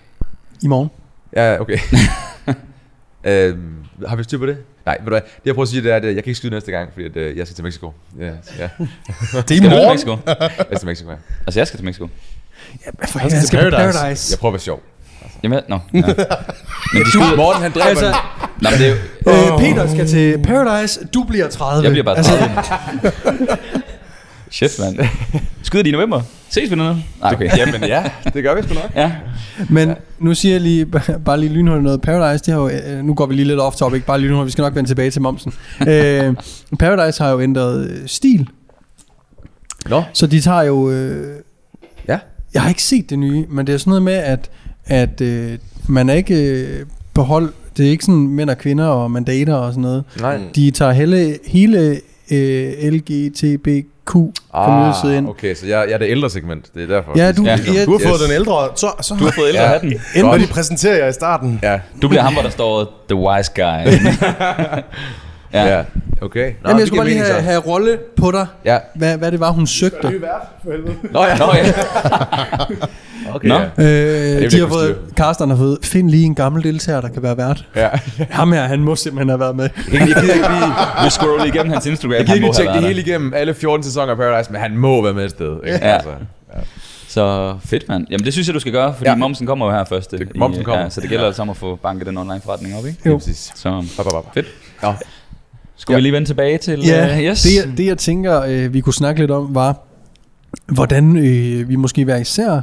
[0.62, 0.90] I morgen.
[1.36, 1.78] Ja, okay.
[3.24, 3.58] øh,
[4.08, 4.58] har vi styr på det?
[4.86, 6.36] Nej, ved du hvad, det jeg prøver at sige, det er, at jeg kan ikke
[6.36, 7.94] skyde næste gang, fordi at, øh, jeg skal til Mexico.
[8.20, 8.32] Ja, ja.
[8.70, 9.90] Det er i skal du til morgen.
[9.92, 10.18] Mexico?
[10.28, 11.16] Jeg skal til Mexico, ja.
[11.48, 12.10] Altså, jeg skal til Mexico.
[12.86, 14.00] Ja, for skal han til skal på Paradise.
[14.00, 14.34] Paradise.
[14.34, 14.82] Jeg prøver at være sjov.
[15.44, 15.80] Jamen, nå.
[15.94, 16.02] Ja.
[16.94, 17.36] Men de skyder...
[17.36, 18.22] Morten, han dræber Altså, altså,
[18.62, 19.54] Nå, men det er jo...
[19.54, 21.84] øh, Peter skal til Paradise, du bliver 30.
[21.84, 23.12] Jeg bliver bare Altså, 30.
[24.52, 25.08] Shit, mand.
[25.64, 26.22] Skyder de i november?
[26.50, 27.04] Ses vi dernede?
[27.22, 27.58] Nej, okay.
[27.58, 28.92] Jamen ja, det gør vi sgu nok.
[28.96, 29.12] Ja.
[29.70, 30.86] Men nu siger jeg lige,
[31.26, 32.02] bare lige lynhurtigt noget.
[32.02, 34.52] Paradise, de har jo, øh, nu går vi lige lidt off topic, bare lynhurtigt, vi
[34.52, 35.54] skal nok vende tilbage til momsen.
[35.88, 36.34] øh,
[36.80, 38.50] Paradise har jo ændret øh, stil,
[39.90, 40.92] Nå, så de tager jo...
[40.92, 41.36] Øh,
[42.08, 42.20] Ja.
[42.54, 44.50] Jeg har ikke set det nye, men det er sådan noget med, at,
[44.90, 47.52] at øh, man er ikke øh, beholdt...
[47.78, 50.04] Det er ikke sådan mænd og kvinder og mandater og sådan noget.
[50.22, 50.40] nej.
[50.56, 52.00] De tager hele, hele
[52.32, 54.12] øh, LGTBQ
[54.54, 55.26] community ind.
[55.26, 57.12] Ah, okay, så jeg, jeg er det ældre segment, det er derfor.
[57.20, 57.50] Ja, du, Ja.
[57.74, 58.28] ja, Du har fået Yes.
[58.28, 59.68] den ældre, så, så Du har fået ældre Ja.
[59.68, 59.94] hatten.
[60.16, 61.60] Inden de præsenterer jer i starten.
[61.64, 63.62] Ja, Du bliver ham, hvor der står The Wise Guy.
[65.54, 65.78] ja.
[65.78, 65.84] ja.
[66.22, 66.46] Okay.
[66.46, 68.78] Nå, Jamen, jeg det skulle bare lige have, have rolle på dig, Ja.
[68.96, 70.10] hvad, hvad det var, hun søgte.
[70.10, 70.32] Ny vært,
[70.64, 70.96] for helvede.
[71.14, 71.38] Nå ja.
[71.38, 71.74] Nå, ja.
[73.36, 73.56] Okay, Nå.
[73.56, 73.62] ja.
[73.78, 74.98] Øh, de jeg har fået.
[75.16, 77.66] Carsten har fået, find lige en gammel deltager, der kan være vært.
[77.76, 77.90] ja.
[78.30, 79.70] Ham her, han må simpelthen have været med.
[79.94, 80.74] Jeg, gider ikke lige...
[81.04, 82.12] Vi scroller lige igennem hans Instagram.
[82.14, 85.04] Jeg Han ikke tjekke det hele igennem, alle 14 sæsoner af Paradise, men han må
[85.04, 85.56] være med et sted.
[85.66, 85.70] Ikke?
[85.82, 85.94] Ja.
[85.94, 86.10] Altså.
[86.10, 86.60] der.
[87.08, 88.08] Så fedt, mand.
[88.10, 89.12] Jamen, det synes jeg, du skal gøre, fordi Ja.
[89.12, 89.18] ja.
[89.18, 90.12] momsen kommer jo her først.
[90.12, 90.82] Det- momsen kommer.
[90.84, 93.00] Ja, så det gælder altså om at få banket den online forretning op, ikke?
[93.06, 93.18] Jo.
[93.18, 93.52] Præcis.
[93.56, 94.34] Så Bop, bop, bop.
[94.34, 94.46] fedt.
[94.84, 94.94] Nå.
[95.80, 95.98] Skulle Ja.
[95.98, 96.80] vi lige vende tilbage til...
[96.80, 97.42] Ja, uh, yes.
[97.42, 99.78] det, jeg- det jeg tænker, øh, vi kunne snakke lidt om, var,
[100.68, 102.62] hvordan øh, vi måske hver især,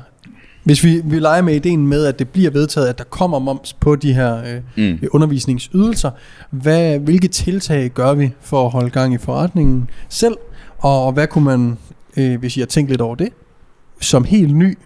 [0.64, 3.72] hvis vi, vi leger med ideen med, at det bliver vedtaget, at der kommer moms
[3.72, 4.36] på de her
[4.76, 4.98] øh, Mm.
[5.12, 6.10] undervisningsydelser,
[6.50, 10.34] hvad, hvilke tiltag gør vi for at holde gang i forretningen selv,
[10.78, 11.78] og hvad kunne man,
[12.16, 13.28] øh, hvis I har tænkt lidt over det,
[14.00, 14.78] som helt ny,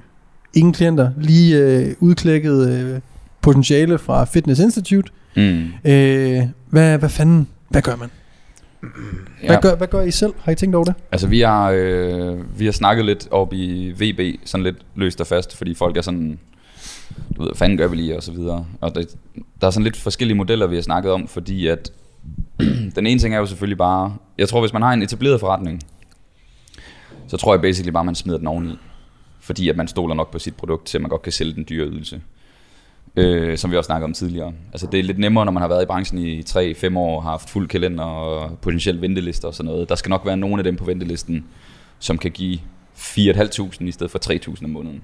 [0.55, 3.01] ingen klienter, lige øh, udklækket øh,
[3.43, 5.65] potentiale fra Fitness Institute, Mm.
[5.85, 8.09] øh, hvad, hvad fanden, hvad gør man?
[8.81, 8.91] Hvad,
[9.43, 9.61] Ja.
[9.61, 10.33] gør, hvad gør I selv?
[10.39, 10.95] Har I tænkt over det?
[11.13, 15.27] Altså, vi har, øh, vi har snakket lidt op i VB, sådan lidt løst og
[15.27, 16.39] fast, fordi folk er sådan,
[17.37, 18.67] du ved, hvad fanden gør vi lige, og så videre.
[18.81, 19.17] Og det,
[19.61, 21.93] der er sådan lidt forskellige modeller, vi har snakket om, fordi at
[22.97, 25.81] den ene ting er jo selvfølgelig bare, jeg tror, hvis man har en etableret forretning,
[27.29, 28.79] så tror jeg basically bare, man smider den oveni.
[29.41, 31.87] Fordi at man stoler nok på sit produkt, til man godt kan sælge den dyre
[31.87, 32.21] ydelse.
[33.17, 34.53] Øh, som vi også snakkede om tidligere.
[34.73, 37.31] Altså det er lidt nemmere, når man har været i branchen i 3-5 år, har
[37.31, 39.89] haft fuld kalender og potentielt ventelister og sådan noget.
[39.89, 41.45] Der skal nok være nogle af dem på ventelisten,
[41.99, 42.59] som kan give
[42.97, 45.03] 4.500 i stedet for 3.000 om måneden.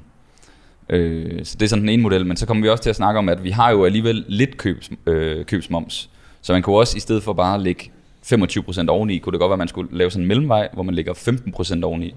[0.88, 2.96] Øh, så det er sådan den ene model, men så kommer vi også til at
[2.96, 6.10] snakke om, at vi har jo alligevel lidt købs, øh, købsmoms.
[6.42, 7.90] Så man kunne også i stedet for bare at lægge
[8.22, 10.94] 25% oveni, kunne det godt være, at man skulle lave sådan en mellemvej, hvor man
[10.94, 12.14] lægger 15% oveni,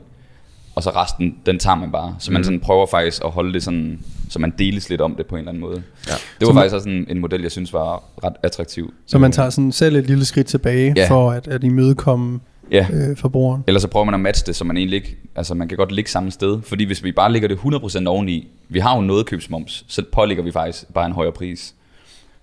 [0.79, 2.15] og så resten, den tager man bare.
[2.19, 2.43] Så man Mhm.
[2.43, 5.39] sådan prøver faktisk at holde det sådan, så man deles lidt om det på en
[5.39, 5.75] eller anden måde.
[6.07, 6.11] Ja.
[6.13, 8.93] Det var Så man- faktisk også en, en model, jeg synes var ret attraktiv.
[9.05, 11.09] Så man tager sådan selv et lille skridt tilbage, Ja.
[11.09, 12.39] for at, at imødekomme
[12.71, 13.63] Ja, øh, forbrugeren.
[13.67, 15.91] Ellers så prøver man at matche det, så man egentlig ikke, altså man kan godt
[15.91, 16.61] ligge samme sted.
[16.61, 20.43] Fordi hvis vi bare ligger det 100% oveni, vi har jo noget købsmoms, så pålægger
[20.43, 21.73] vi faktisk bare en højere pris.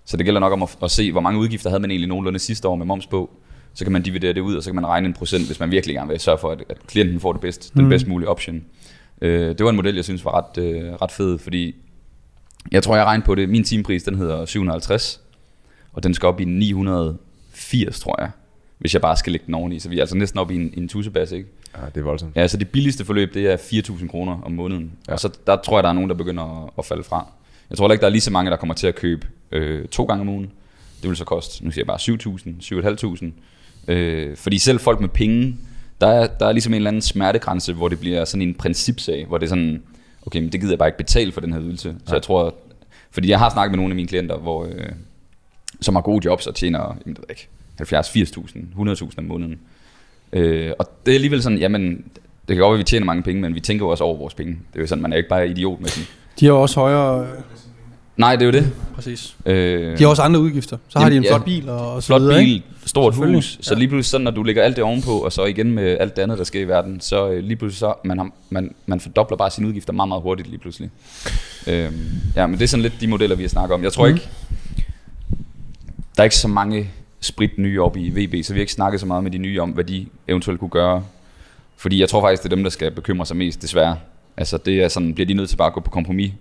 [0.05, 2.39] Så det gælder nok om at, at se, hvor mange udgifter havde man egentlig nogenlunde
[2.39, 3.31] sidste år med moms på.
[3.77, 5.71] Så kan man dividere det ud, og så kan man regne en procent, hvis man
[5.71, 7.89] virkelig gerne vil sørge for, at, at klienten får det bedst, den Mm.
[7.89, 8.65] bedst mulige option.
[9.23, 11.75] Øh, det var en model, jeg synes var ret, øh, ret fed, fordi
[12.73, 13.49] jeg tror, jeg regnede på det.
[13.49, 15.21] Min timepris, den hedder 750,
[15.93, 18.31] og den skal op i 980, tror jeg,
[18.79, 19.79] hvis jeg bare skal lægge den oveni.
[19.79, 21.49] Så vi er altså næsten op i en, en tussebas, ikke?
[21.77, 22.37] Ja, det er voldsomt.
[22.37, 24.93] Ja, så det billigste forløb, det er 4.000 kroner om måneden.
[25.09, 25.13] Ja.
[25.13, 27.27] Og så der tror jeg, der er nogen, der begynder at, at falde fra.
[27.71, 30.05] Jeg tror ikke, der er lige så mange, der kommer til at købe øh, to
[30.05, 30.51] gange om ugen.
[31.03, 33.31] Det vil så koste, nu siger jeg bare 7.000, 7.500.
[33.89, 35.57] Øh, fordi selv folk med penge,
[36.01, 39.27] der er, der er ligesom en eller anden smertegrænse, hvor det bliver sådan en principsag,
[39.27, 39.83] hvor det er sådan,
[40.27, 41.95] okay, men det gider jeg bare ikke betale for den her ydelse.
[42.07, 42.55] Så jeg tror,
[43.11, 44.89] fordi jeg har snakket med nogle af mine klienter, hvor, øh,
[45.81, 49.61] som har gode jobs og tjener, det ved jeg ikke, 70, 80.000, 100.000 om måneden.
[50.33, 52.05] Øh, og det er alligevel sådan, jamen,
[52.49, 54.17] det kan godt være, at vi tjener mange penge, men vi tænker jo også over
[54.17, 54.53] vores penge.
[54.53, 56.05] Det er jo sådan, man er ikke bare idiot med dem.
[56.41, 57.29] De har også højere...
[58.17, 58.73] Øh, Nej, det er jo det.
[58.95, 59.37] præcis.
[59.47, 60.77] Øh, De har også andre udgifter.
[60.89, 61.31] Så har Jamen, de en ja.
[61.31, 62.67] flot bil og, og så flot videre, bil, Ikke?
[62.87, 63.59] stort hus.
[63.61, 66.17] Så lige pludselig sådan, når du lægger alt det ovenpå, og så igen med alt
[66.17, 69.01] det andet, der sker i verden, så øh, lige pludselig så, man, har, man, man
[69.01, 70.91] fordobler bare sine udgifter meget, meget hurtigt lige pludselig.
[71.67, 71.95] Øhm,
[72.37, 73.83] ja, men det er sådan lidt de modeller, vi har snakket om.
[73.83, 74.15] Jeg tror Mhm.
[74.17, 74.29] ikke,
[76.17, 79.01] der er ikke så mange sprit nye op i VB, så vi har ikke snakket
[79.01, 81.05] så meget med de nye om, hvad de eventuelt kunne gøre.
[81.77, 83.97] Fordi jeg tror faktisk, det er dem, der skal bekymre sig mest, desværre.
[84.37, 86.33] Altså det er sådan, bliver de nødt til bare at gå på kompromis,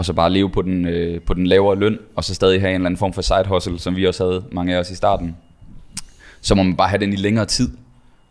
[0.00, 2.70] og så bare leve på den, øh, på den lavere løn, og så stadig have
[2.70, 4.94] en eller anden form for side hustle, som vi også havde, mange af os i
[4.94, 5.36] starten.
[6.40, 7.70] Så må man bare have den i længere tid,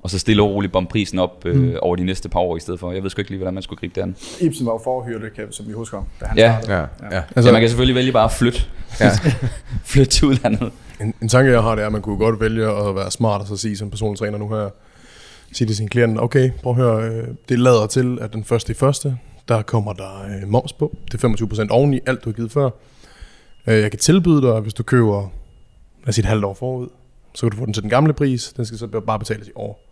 [0.01, 1.75] og så stille og roligt bombe prisen op øh, Mm.
[1.81, 2.91] over de næste par år i stedet for.
[2.91, 4.15] Jeg ved sgu ikke lige, hvordan man skulle gribe det an.
[4.41, 6.57] Ibsen var jo forhyrte, som vi husker, da han Ja.
[6.61, 6.87] startede.
[7.11, 7.21] Ja, ja.
[7.35, 8.61] Altså, ja, man kan selvfølgelig vælge bare at flytte.
[8.99, 9.09] Ja.
[9.93, 10.71] flytte til udlandet.
[11.01, 13.41] En, en tanke, jeg har, det er, at man kunne godt vælge at være smart
[13.41, 14.69] og så sige som personlig træner nu her,
[15.51, 18.71] sige til sin klient, okay, prøv at høre, øh, det lader til, at den første
[18.71, 19.17] i første,
[19.49, 20.97] der kommer der øh, moms på.
[21.11, 22.69] Det er 25% oveni alt, du har givet før.
[23.67, 25.21] Øh, jeg kan tilbyde dig, at hvis du køber,
[26.01, 26.87] lad os sige et halvt år forud,
[27.33, 29.51] så kan du få den til den gamle pris, den skal så bare betales i
[29.55, 29.85] år.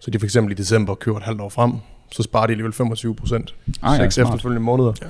[0.00, 1.72] Så de for eksempel i december køber et halvt år frem,
[2.12, 3.54] så sparer de alligevel 25 procent.
[3.82, 4.26] Ah, ja, seks smart.
[4.28, 4.92] efterfølgende måneder.
[5.02, 5.06] Ja.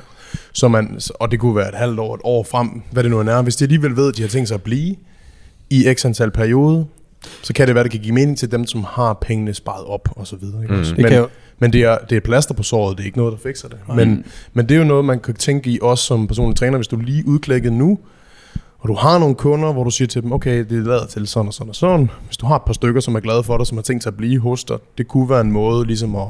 [0.52, 3.20] Så man, og det kunne være et halvt år, et år frem, hvad det nu
[3.20, 3.42] end er.
[3.42, 4.96] Hvis de alligevel ved, at de har tænkt sig at blive
[5.70, 6.86] i x antal periode,
[7.42, 9.84] så kan det være, at det kan give mening til dem, som har pengene sparet
[9.86, 10.62] op og så videre.
[10.62, 10.74] Ikke?
[10.74, 10.82] Mm.
[10.84, 13.18] Det Men, kan jo- men det er, det er plaster på såret, det er ikke
[13.18, 13.78] noget, der fikser det.
[13.94, 16.88] Men, men det er jo noget, man kan tænke i også som personlig træner, hvis
[16.88, 17.98] du er lige udklækket nu,
[18.78, 21.48] og du har nogle kunder, hvor du siger til dem, okay, det lader til sådan
[21.48, 22.10] og sådan og sådan.
[22.26, 24.10] Hvis du har et par stykker, som er glade for dig, som har tænkt sig
[24.10, 26.26] at blive hos dig, det kunne være en måde ligesom at,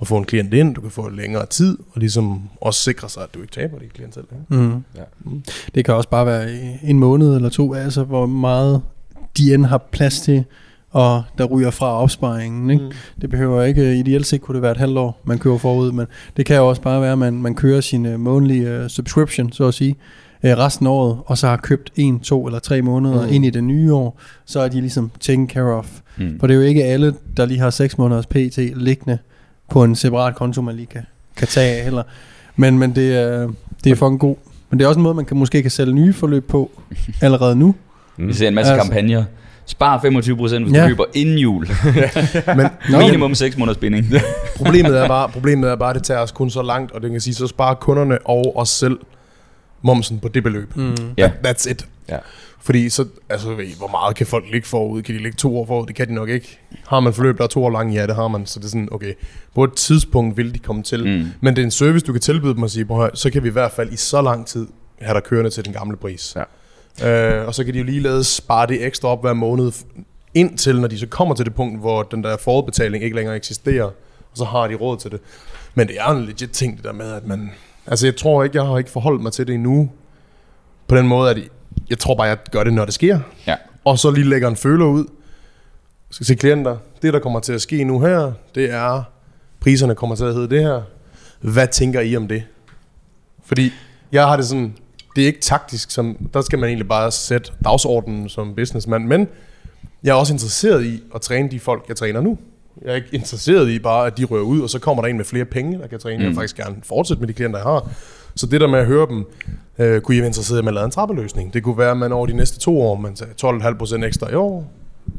[0.00, 3.22] at få en klient ind, du kan få længere tid, og ligesom også sikre sig,
[3.22, 4.22] at du ikke taber dit klientel.
[4.22, 4.62] Ikke?
[4.62, 4.84] Mm.
[4.96, 5.02] Ja.
[5.74, 8.82] Det kan også bare være i en måned eller to, altså hvor meget
[9.36, 10.44] de end har plads til,
[10.94, 12.70] og der ryger fra opsparingen.
[12.70, 12.84] Ikke?
[12.84, 12.90] Mm.
[13.20, 16.06] Det behøver ikke, ideelt set kunne det være et halvt år, man kører forud, men
[16.36, 19.52] det kan jo også bare være, at man, man kører sin uh, månedlige uh, subscription,
[19.52, 19.96] så at sige,
[20.44, 23.26] uh, resten af året, og så har købt en, to eller tre måneder Mm.
[23.28, 23.34] mm.
[23.34, 25.88] ind i det nye år, så er de ligesom taken care of.
[26.16, 26.40] Mm.
[26.40, 29.18] For det er jo ikke alle, der lige har 6 måneders PT liggende
[29.70, 31.02] på en separat konto, man lige kan,
[31.36, 32.02] kan tage af heller.
[32.56, 33.48] Men, men det, er,
[33.84, 34.36] det er fucking god.
[34.70, 36.70] Men det er også en måde, man kan, måske kan sælge nye forløb på
[37.22, 37.74] allerede nu.
[38.16, 38.84] Vi ser en masse Altså.
[38.86, 39.24] kampagner.
[39.66, 40.82] Spar 25%, hvis Ja.
[40.82, 41.68] du køber inden jul.
[42.56, 42.98] Men Nå.
[42.98, 44.06] Minimum 6 måneders binding.
[44.56, 47.10] problemet er bare, problemet er bare, at det tager os kun så langt, og det
[47.10, 48.98] kan sige, så sparer kunderne og os selv
[49.82, 50.76] momsen på det beløb.
[50.76, 50.96] Mm.
[51.18, 51.30] Ja.
[51.46, 51.86] That's it.
[52.08, 52.16] Ja.
[52.60, 55.02] Fordi så, altså ved I, hvor meget kan folk ligge forud?
[55.02, 55.86] Kan de ligge to år forud?
[55.86, 56.58] Det kan de nok ikke.
[56.88, 57.94] Har man forløb, der er to år lange?
[57.94, 58.46] Ja, det har man.
[58.46, 59.12] Så det er sådan, okay,
[59.54, 61.04] på et tidspunkt vil de komme til.
[61.18, 61.26] Mm.
[61.40, 63.30] Men det er en service, du kan tilbyde dem og sige, "Prøv at høre, så
[63.30, 64.66] kan vi i hvert fald i så lang tid
[65.02, 66.32] have dig kørende til den gamle pris.
[66.36, 66.42] Ja.
[67.02, 69.72] Øh, og så kan de jo ligeledes spare det ekstra op hver måned,
[70.34, 73.84] indtil når de så kommer til det punkt, hvor den der forudbetaling ikke længere eksisterer,
[73.84, 75.20] og så har de råd til det.
[75.74, 77.50] Men det er en legit ting, det der med, at man...
[77.86, 79.90] Altså, jeg tror ikke, jeg har ikke forholdt mig til det endnu,
[80.88, 81.38] på den måde, at
[81.90, 83.20] jeg tror bare, jeg gør det, når det sker.
[83.46, 83.56] Ja.
[83.84, 85.04] Og så lige lægger en føler ud
[86.10, 86.76] Så til klienter.
[87.02, 89.02] Det, der kommer til at ske nu her, det er,
[89.60, 90.82] priserne kommer til at hedde det her.
[91.40, 92.42] Hvad tænker I om det?
[93.44, 93.72] Fordi
[94.12, 94.76] jeg har det sådan,
[95.16, 99.28] det er ikke taktisk, som, der skal man egentlig bare sætte dagsordenen som businessman, men
[100.04, 102.38] jeg er også interesseret i at træne de folk, jeg træner nu.
[102.82, 105.16] Jeg er ikke interesseret i bare, at de rører ud, og så kommer der en
[105.16, 106.16] med flere penge, der kan træne.
[106.16, 106.22] Mm.
[106.22, 107.88] Jeg vil faktisk gerne fortsætte med de klienter, jeg har.
[108.36, 109.24] Så det der med at høre dem,
[109.78, 111.54] øh, kunne I være interesseret i, at man lavede en trappeløsning?
[111.54, 114.34] Det kunne være, at man over de næste to år, man sagde 12,5% ekstra i
[114.34, 114.70] år,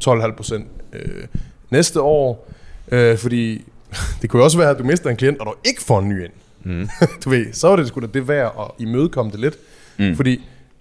[0.04, 1.24] 12,5% øh,
[1.70, 2.48] næste år,
[2.92, 3.64] øh, fordi
[4.22, 6.24] det kunne også være, at du mister en klient, og du ikke får en ny
[6.24, 6.32] ind.
[6.64, 6.90] Mm.
[7.26, 9.58] du ved, så er det sgu da det værd at imødekomme det lidt.
[9.98, 10.16] Mm.
[10.16, 10.32] Fordi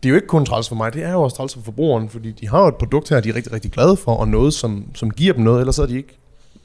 [0.02, 2.08] det er jo ikke kun træls for mig, det er jo også træls for forbrugeren,
[2.08, 4.54] fordi de har jo et produkt her, de er rigtig, rigtig glade for, og noget,
[4.54, 6.18] som, som giver dem noget, ellers har de ikke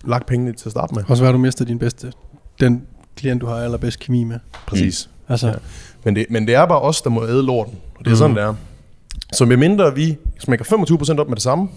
[0.03, 1.03] lagt pengene til at starte med.
[1.07, 2.11] Og så er du mister din bedste,
[2.59, 2.83] den
[3.15, 4.39] klient, du har allerbedst kemi med.
[4.67, 5.09] Præcis.
[5.29, 5.53] Altså, Ja.
[6.03, 8.17] Men det, men det er bare os, der må æde lorten, og det er mm.
[8.17, 8.55] sådan, det er.
[9.33, 11.69] Så med mindre vi smækker 25% op med det samme,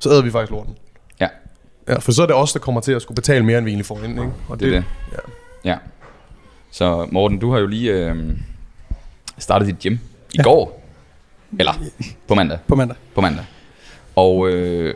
[0.00, 0.74] så æder vi faktisk lorten.
[1.20, 1.28] Ja,
[1.88, 3.70] Ja, for så er det os, der kommer til at skulle betale mere, end vi
[3.70, 4.12] egentlig får ind.
[4.12, 4.32] Ikke?
[4.48, 4.84] Og det er det.
[5.12, 5.18] Ja.
[5.70, 5.76] Ja.
[6.70, 8.16] Så Morten, du har jo lige øh,
[9.38, 9.98] startet dit gym i
[10.38, 10.42] Ja.
[10.42, 10.80] går.
[11.58, 11.72] Eller
[12.28, 12.58] på mandag.
[12.68, 12.96] på mandag.
[13.14, 13.44] På mandag.
[14.16, 14.94] Og øh,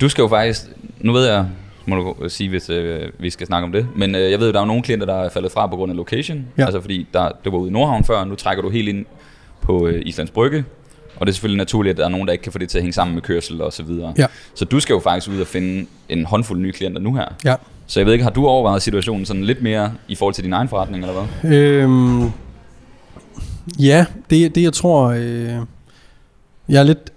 [0.00, 0.62] du skal jo faktisk,
[1.00, 1.46] nu ved jeg,
[1.86, 4.52] må du sige, hvis øh, vi skal snakke om det, men øh, jeg ved jo,
[4.52, 6.46] der er nogle klienter, der er faldet fra på grund af location.
[6.58, 6.64] Ja.
[6.64, 9.06] Altså fordi der, det var ude i Nordhavn før, og nu trækker du helt ind
[9.60, 10.64] på øh, Islands Brygge.
[11.16, 12.78] Og det er selvfølgelig naturligt, at der er nogen, der ikke kan få det til
[12.78, 14.14] at hænge sammen med kørsel og så videre.
[14.18, 14.26] Ja.
[14.54, 17.24] Så du skal jo faktisk ud og finde en håndfuld nye klienter nu her.
[17.44, 17.54] Ja.
[17.86, 20.52] Så jeg ved ikke, har du overvejet situationen sådan lidt mere i forhold til din
[20.52, 21.52] egen forretning, eller hvad?
[21.52, 22.30] Øhm,
[23.78, 25.58] ja, det, det jeg tror, øh,
[26.68, 27.12] jeg er lidt,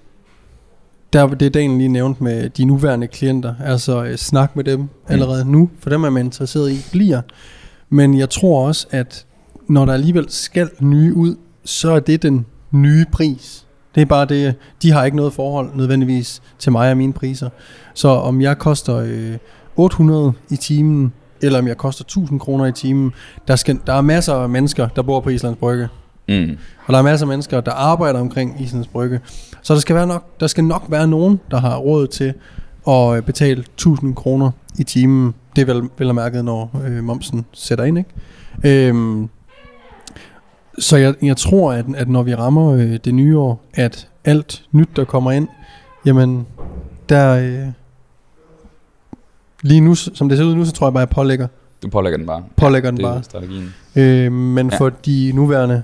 [1.14, 5.52] der, det Daniel lige nævnte med de nuværende klienter, altså øh, snak med dem allerede
[5.52, 7.22] nu, for dem er man interesseret i, bliver.
[7.90, 9.26] Men jeg tror også, at
[9.68, 13.66] når der alligevel skal nye ud, så er det den nye pris.
[13.96, 17.50] Det er bare det, de har ikke noget forhold nødvendigvis til mig og mine priser.
[17.94, 19.38] Så om jeg koster øh,
[19.76, 23.14] 800 i timen, eller om jeg koster 1000 kroner i timen,
[23.48, 25.88] der, skal, der er masser af mennesker, der bor på Islands Brygge.
[26.30, 26.58] Mm.
[26.86, 29.20] Og der er masser af mennesker, der arbejder omkring Islands Brygge.
[29.62, 32.34] Så der skal, være nok, der skal nok være nogen, der har råd til
[32.88, 35.34] at øh, betale 1000 kroner i timen.
[35.56, 37.98] Det er vel, vel at mærke, når øh, momsen sætter ind.
[37.98, 38.88] Ikke?
[38.90, 39.30] Øhm,
[40.80, 44.64] så jeg, jeg tror, at, at når vi rammer øh, det nye år, at alt
[44.72, 45.48] nyt, der kommer ind,
[46.06, 46.48] jamen,
[47.10, 47.38] der...
[47.38, 47.68] Øh,
[49.62, 51.48] lige nu, som det ser ud nu, så tror jeg bare, at jeg pålægger,
[51.84, 52.44] Du pålægger den bare.
[52.56, 53.18] pålægger den det bare.
[53.18, 53.74] er strategien.
[53.96, 54.74] Øh, men Ja.
[54.76, 54.80] ja.
[54.80, 55.84] for de nuværende,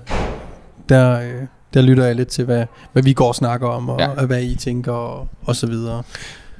[0.89, 1.41] der, øh,
[1.73, 4.05] der lytter jeg lidt til, hvad, hvad vi går og snakker om, og, Ja.
[4.05, 4.11] ja.
[4.21, 6.03] og hvad I tænker, og, og så videre.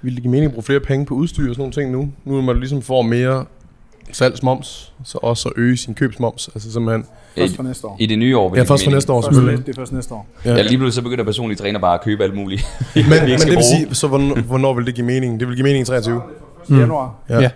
[0.01, 2.09] Vil det give mening at bruge flere penge på udstyr og sådan nogle ting nu?
[2.25, 3.45] Nu når man ligesom får mere
[4.11, 6.49] salgsmoms, så også at øge sin købsmoms.
[6.55, 7.05] Altså simpelthen,
[7.37, 7.97] Først for næste år.
[7.99, 9.91] I det nye år vil ja, det først for næste år Først, det er først
[9.93, 10.27] næste år.
[10.45, 12.65] Ja, lige pludselig så begynder personlige træner bare at købe alt muligt.
[12.95, 15.39] Men, men det vil sige, så hvornår, hvornår vil det give mening?
[15.39, 16.21] Det vil give mening i 23.
[16.67, 16.79] Mm.
[16.79, 17.15] Januar.
[17.29, 17.39] Ja.
[17.39, 17.49] Ja.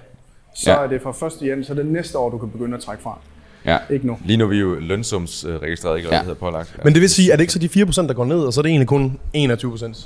[0.56, 0.78] så Ja.
[0.84, 1.34] er det fra 1.
[1.48, 3.20] januar, så er det næste år, du kan begynde at trække fra.
[3.68, 3.78] Ja.
[3.90, 4.18] Ikke nu.
[4.26, 6.10] Lige nu er vi jo lønsumsregistreret, ikke?
[6.10, 6.16] Ja.
[6.16, 6.74] Det hedder pålagt.
[6.78, 6.82] Ja.
[6.84, 7.68] Men det vil sige, er det ikke så de
[8.04, 10.06] 4%, der går ned, og så er det egentlig kun 21%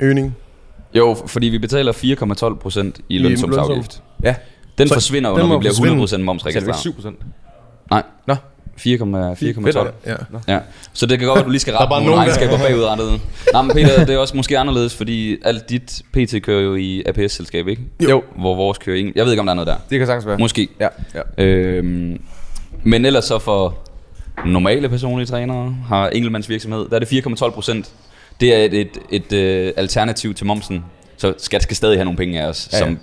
[0.00, 0.36] øgning?
[0.94, 4.02] Jo, fordi vi betaler 4,12 procent i I lønsumsafgift.
[4.24, 4.34] ja.
[4.78, 5.88] Den Så forsvinder jo, når vi bliver forsvinde.
[5.88, 6.66] 100 procent Så er det momsregistreret.
[6.68, 7.16] ikke 7 procent?
[7.90, 8.02] Nej.
[8.26, 8.34] Nå.
[8.80, 9.92] 4,4,12.
[10.06, 10.14] Ja.
[10.48, 10.58] Ja,
[10.92, 13.20] så det kan godt være, at du lige skal er rette bare nogle regnskaber bagudrettet.
[13.52, 17.02] Nej, men Peter, det er også måske anderledes, fordi alt dit PT kører jo i
[17.06, 17.82] APS-selskab, ikke?
[18.10, 18.22] Jo.
[18.38, 19.12] Hvor vores kører ikke.
[19.16, 19.76] Jeg ved ikke, om der er noget der.
[19.90, 20.38] Det kan sagtens være.
[20.38, 20.68] Måske.
[20.80, 20.88] Ja,
[21.38, 21.44] ja.
[21.44, 22.20] Øhm,
[22.86, 23.78] men ellers så for
[24.46, 27.90] normale personlige trænere har enkeltmandsvirksomhed, der er det 4,12 procent.
[28.40, 30.84] Det er et, et, et, et alternativ til momsen.
[31.16, 32.88] Så skat skal stadig have nogle penge af os, Ja, ja, ja.
[32.90, 32.98] som,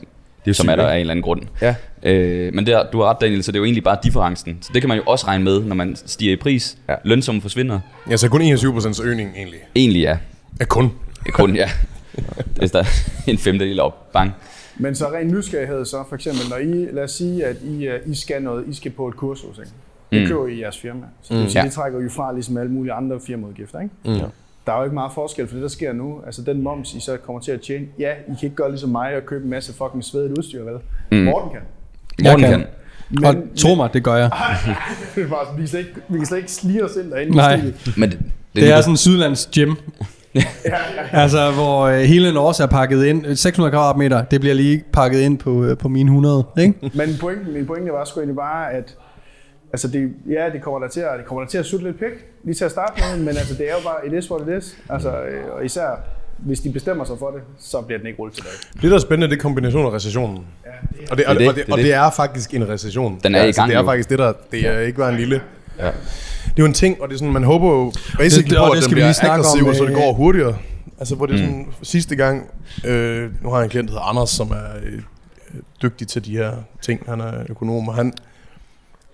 [0.45, 1.41] Det er som er der af en eller anden grund.
[1.61, 1.75] Ja.
[2.03, 4.57] Øh, men det er, du har ret, Daniel, så det er jo egentlig bare differencen.
[4.61, 6.77] Så det kan man jo også regne med, når man stiger i pris.
[6.87, 6.93] Ja.
[6.93, 7.79] Ja, Lønsummen forsvinder.
[8.15, 9.59] så kun 21% øgning egentlig.
[9.75, 10.17] Egentlig ja.
[10.59, 10.91] Ja, kun.
[11.29, 11.69] Kun ja.
[12.55, 12.85] Hvis der er
[13.27, 14.11] en femtedel op.
[14.13, 14.31] Bang.
[14.77, 17.99] Men så ren nysgerrighed så, for eksempel, når I, lad os sige, at I, øh,
[18.05, 19.71] I skal noget, I skal på et kursus, ikke?
[20.11, 20.27] Det Mm.
[20.27, 20.99] køber I i jeres firma.
[21.21, 21.65] Så det, vil sige, Ja.
[21.65, 23.95] det trækker I fra ligesom alle mulige andre firmaudgifter, ikke?
[24.05, 24.29] Mm.
[24.65, 26.21] Der er jo ikke meget forskel for det, der sker nu.
[26.25, 27.85] Altså den moms, I så kommer til at tjene.
[27.99, 30.73] Ja, I kan ikke gøre ligesom mig og købe en masse fucking svedigt udstyr, vel?
[31.11, 31.17] Mm.
[31.17, 31.59] Morten kan.
[32.23, 32.59] Morten Jeg kan.
[32.59, 32.67] kan.
[33.17, 33.25] kan.
[33.25, 34.31] Og tro mig, det gør jeg.
[35.15, 37.35] Det er bare vi, kan slet ikke, vi kan slet ikke slige os ind derinde
[37.35, 37.55] Nej.
[37.55, 37.73] i.
[37.97, 39.73] Men det, det, Det er sådan en sydlands gym.
[41.23, 43.35] altså, hvor øh, hele en års er pakket ind.
[43.35, 46.43] 600 kvadratmeter, det bliver lige pakket ind på, øh, på mine 100.
[46.57, 46.73] Ikke?
[46.93, 48.95] Men pointen, min pointe var sgu egentlig bare, at
[49.73, 51.99] altså det, ja, det kommer der til at, det kommer der til at sutte lidt
[51.99, 54.47] pik, lige til at starte med, men altså det er jo bare, it is what
[54.47, 54.77] it is.
[54.89, 55.85] Altså, øh, og især
[56.37, 58.53] hvis de bestemmer sig for det, så bliver den ikke rullet tilbage.
[58.81, 60.37] Det, der er spændende, det er kombinationen af recessionen.
[61.11, 61.93] Og det, og, Det er og, det, det, det er og det.
[61.93, 63.19] er faktisk en recession.
[63.23, 63.87] Den er i altså, gang Det er nu.
[63.87, 65.41] faktisk det, der det er ikke bare en lille...
[65.79, 65.85] Ja.
[65.85, 68.57] Det er jo en ting, og det er sådan, man håber jo basically Det- det-
[68.57, 70.57] på, at det den skal vi bliver aggressiv, om, og så det øh, går hurtigere.
[70.99, 72.49] Altså, hvor det er sådan, sidste gang,
[72.85, 75.01] øh, nu har jeg en klient, der hedder Anders, som er øh,
[75.81, 77.03] dygtig til de her ting.
[77.09, 78.13] Han er økonom, og han,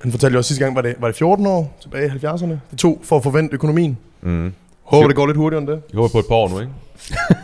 [0.01, 2.45] han fortalte jo også sidste gang, var det, var det 14 år tilbage i 70'erne?
[2.71, 3.97] Det tog for at forvente økonomien.
[4.21, 4.53] Mm.
[4.83, 5.91] Håber, det går lidt hurtigere end det.
[5.91, 6.71] De håber på et par år nu, ikke?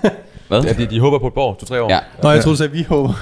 [0.48, 0.62] Hvad?
[0.64, 1.92] Ja, de, de håber på et par år, to-tre år.
[1.94, 2.00] Ja.
[2.24, 3.14] Nå, jeg troede, at vi håber.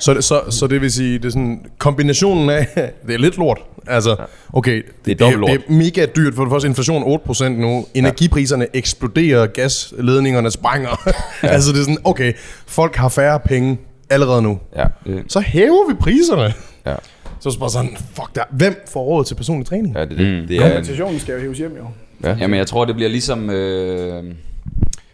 [0.00, 2.66] Så, det- så, så det vil sige, det er sådan kombinationen af,
[3.06, 3.58] det er lidt lort.
[3.86, 4.16] Altså,
[4.52, 6.34] okay, det, er dobbelt det, det er mega dyrt.
[6.34, 7.86] For det første inflation 8% nu.
[7.94, 11.08] Energipriserne eksploderer, gasledningerne sprænger.
[11.42, 12.32] altså det er sådan, okay,
[12.66, 13.78] folk har færre penge
[14.10, 14.58] allerede nu.
[14.76, 14.84] Ja.
[15.28, 16.42] Så hæver vi priserne.
[16.86, 16.94] Ja.
[17.40, 18.42] Så er det bare sådan, fuck der.
[18.50, 19.94] Hvem får råd til personlig træning?
[19.96, 20.46] Ja, det, er det, Mm.
[20.48, 21.86] det er en, Kompensationen skal jo hæves hjem, jo.
[22.28, 22.36] ja.
[22.40, 23.50] Jamen, jeg tror, det bliver ligesom...
[23.50, 24.24] Øh,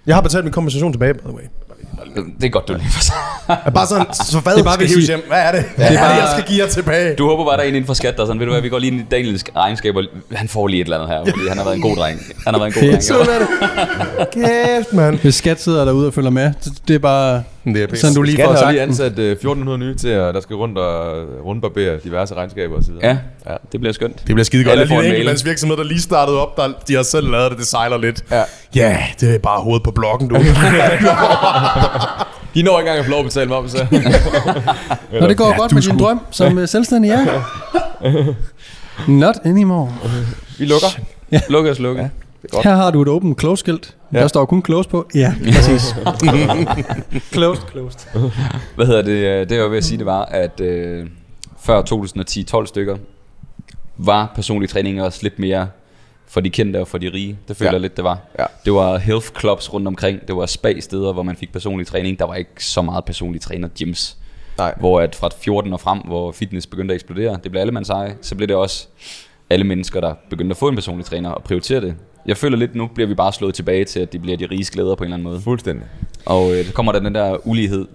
[0.07, 1.43] Jeg har betalt min kompensation tilbage, by the way.
[2.41, 2.87] det er godt, du lige.
[3.49, 5.23] Er bare sådan, så hvad Det er bare hæves sige- hjem?
[5.29, 5.65] Hvad er det?
[5.77, 7.15] Hvad er det, bare- jeg skal give jer tilbage?
[7.17, 8.62] Du håber bare, der er en inden for skat, der er sådan, ved du hvad,
[8.62, 10.03] vi går lige ind i Daniels regnskaber.
[10.33, 12.19] Han får lige et eller andet her, fordi han har været en god dreng.
[12.47, 13.03] Han har været en god dreng.
[13.12, 14.31] Sådan er det.
[14.33, 15.19] Kæft, mand.
[15.19, 18.01] Hvis skat sidder derude og følger med, det, det er bare Det er pisse.
[18.01, 20.40] sådan, du lige Skat får har sagt lige ansat øh, 1400 nye til, at der
[20.40, 23.07] skal rundt og rundbarbere diverse regnskaber og så videre.
[23.09, 23.16] Ja,
[23.53, 23.57] Ja.
[23.72, 24.16] det bliver skønt.
[24.18, 24.72] Det bliver skide godt.
[24.72, 25.14] Alle Der er lige en en mail.
[25.20, 28.25] enkeltmandsvirksomhed, der lige startede op, der, de har selv lavet det, det sejler lidt.
[28.31, 28.42] Ja.
[28.75, 30.37] Ja, det er bare hovedet på blokken, du.
[32.55, 33.87] De når ikke engang at få lov at betale moms, så.
[35.20, 37.27] Når det går Ja, godt med skulle- din drøm som øh, selvstændig, ja.
[39.09, 39.92] Not anymore.
[40.59, 40.87] Vi lukker.
[41.48, 41.77] Lukke og
[42.51, 42.69] slukke.
[42.69, 43.97] Her har du et open close skilt.
[44.13, 44.21] Ja.
[44.21, 45.09] Der står kun close på.
[45.15, 45.95] Ja, præcis.
[47.33, 48.11] closed, closed.
[48.77, 49.13] Hvad hedder det?
[49.13, 51.07] øh, Det jeg var ved at sige, det var, at øh,
[51.61, 51.83] før
[52.63, 52.97] 2010-12 stykker,
[53.97, 55.69] var personlig træning også lidt mere
[56.27, 57.39] for de kendte og for de rige.
[57.49, 57.73] Det føler Ja.
[57.73, 58.19] jeg lidt, det var.
[58.39, 58.45] Ja.
[58.65, 60.29] Det var health clubs rundt omkring.
[60.29, 62.19] Det var spa-steder, hvor man fik personlig træning.
[62.19, 64.17] Der var ikke så meget personlig træner gyms.
[64.59, 64.75] Nej.
[64.79, 67.91] Hvor at fra 14 og frem, hvor fitness begyndte at eksplodere, det blev alle mands
[67.91, 68.87] eje, så blev det også
[69.51, 71.95] alle mennesker, der begyndte at få en personlig træner og prioritere det.
[72.27, 74.67] Jeg føler lidt, nu bliver vi bare slået tilbage til, at de bliver de rige
[74.73, 75.41] glæder på en eller anden måde.
[75.41, 75.85] Fuldstændig.
[76.27, 77.87] Og øh, der kommer der den der ulighed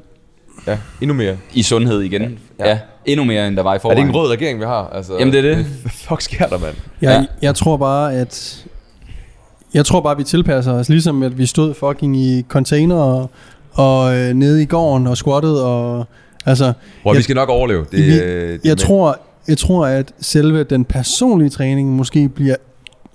[0.68, 1.38] Ja, endnu mere.
[1.54, 2.22] i sundhed igen.
[2.22, 2.28] Ja,
[2.66, 2.70] Ja.
[2.70, 3.98] ja endnu mere, end der var i Er forvejen.
[3.98, 4.90] det ikke en rød regering, vi har?
[4.94, 5.66] Altså, Jamen, det er det.
[5.82, 6.76] Hvad fuck sker der, mand?
[7.02, 7.46] Jeg, Ja.
[7.48, 8.66] jeg tror bare, at...
[9.74, 13.30] Jeg tror bare, vi tilpasser os, ligesom at vi stod fucking i container og,
[13.74, 16.06] og øh, nede i gården og squattede og...
[16.45, 17.86] Altså, Hvor Jeg- vi skal nok overleve.
[17.91, 22.30] Det, Vi- øh, det jeg er tror, jeg tror, at selve den personlige træning måske
[22.30, 22.56] bliver,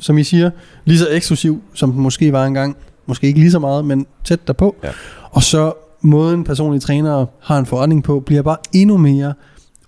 [0.03, 0.51] som I siger,
[0.85, 2.77] lige så eksklusiv, som den måske var engang.
[3.07, 4.77] Måske ikke lige så meget, men tæt derpå.
[4.85, 4.89] Ja.
[5.31, 9.35] Og så måden personlige trænere har en forretning på, bliver bare endnu mere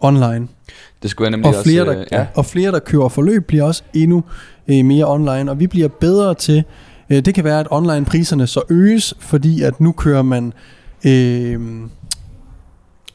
[0.00, 0.48] online.
[1.02, 1.92] Det skulle jeg nemlig Og flere, også...
[1.92, 2.26] der, øh, ja.
[2.34, 4.24] og flere, der kører forløb, bliver også endnu
[4.68, 5.50] øh, mere online.
[5.50, 6.64] Og vi bliver bedre til...
[7.10, 10.52] Øh, det kan være, at online-priserne så øges, fordi at nu kører man...
[11.06, 11.60] Øh,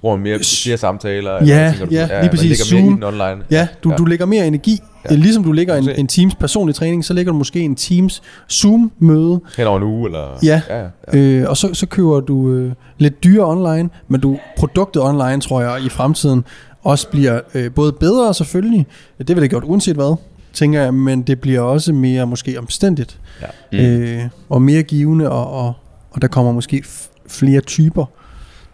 [0.02, 1.32] Bruger mere, flere samtaler?
[1.32, 2.72] Ja, eller tænker du, ja, lige præcis.
[2.72, 2.94] mere i Zoom.
[2.94, 3.44] den online.
[3.52, 3.96] Ja, du, ja.
[3.96, 4.80] du lægger mere energi.
[5.10, 5.16] Ja.
[5.16, 8.22] Ligesom du lægger en, en Teams personlig træning, så lægger du måske en Teams
[8.52, 9.42] Zoom-møde.
[9.58, 10.40] Hen over en uge, eller...
[10.44, 10.62] Ja.
[10.70, 11.18] ja, ja.
[11.18, 15.62] Øh, og så, så køber du øh, lidt dyre online, men du produktet online, tror
[15.62, 16.44] jeg, i fremtiden
[16.84, 18.88] også bliver øh, både bedre selvfølgelig.
[19.18, 20.16] Det vil det gjort uanset hvad,
[20.54, 23.20] tænker jeg, men det bliver også mere måske omstændigt.
[23.42, 23.48] Ja.
[23.72, 23.78] Mm.
[23.78, 25.74] Øh, og mere givende, og, og,
[26.12, 26.84] og der kommer måske
[27.28, 28.06] flere typer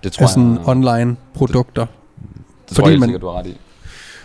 [0.09, 1.85] Det tror af sådan jeg, online produkter.
[1.85, 1.91] det
[2.67, 3.57] tror fordi jeg helt man- sikkert, du har ret i.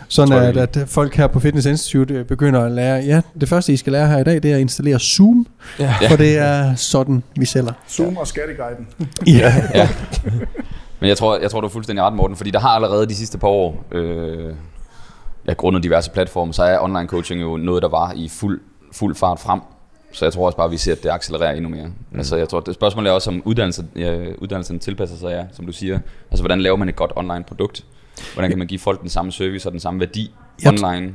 [0.09, 3.21] Sådan Tror jeg at, at folk her på Fitness Institute øh, begynder at lære, ja,
[3.41, 5.47] det første I skal lære her i dag, det er at installere Zoom,
[5.79, 5.95] Ja.
[6.11, 7.73] for det er sådan, vi sælger.
[7.89, 8.87] Zoom og skatteguiden.
[9.27, 9.55] Ja.
[9.75, 9.89] Ja.
[11.01, 13.15] Men jeg tror, jeg tror, du er fuldstændig ret, Morten, fordi der har allerede de
[13.15, 14.55] sidste par år, øh,
[15.49, 18.61] ja, grundet diverse platforme, så er online coaching jo noget, der var i fuld,
[18.93, 19.61] fuld fart frem.
[20.13, 21.87] Så jeg tror også bare, at vi ser, at det accelererer endnu mere.
[21.87, 22.19] Mm.
[22.19, 25.67] Altså, jeg tror, det spørgsmålet er også, om uddannelse, ja, uddannelsen tilpasser sig, ja, som
[25.67, 25.99] du siger.
[26.31, 27.85] Altså, hvordan laver man et godt online produkt?
[28.35, 31.15] Hvordan kan man give folk den samme service og den samme værdi Jeg online?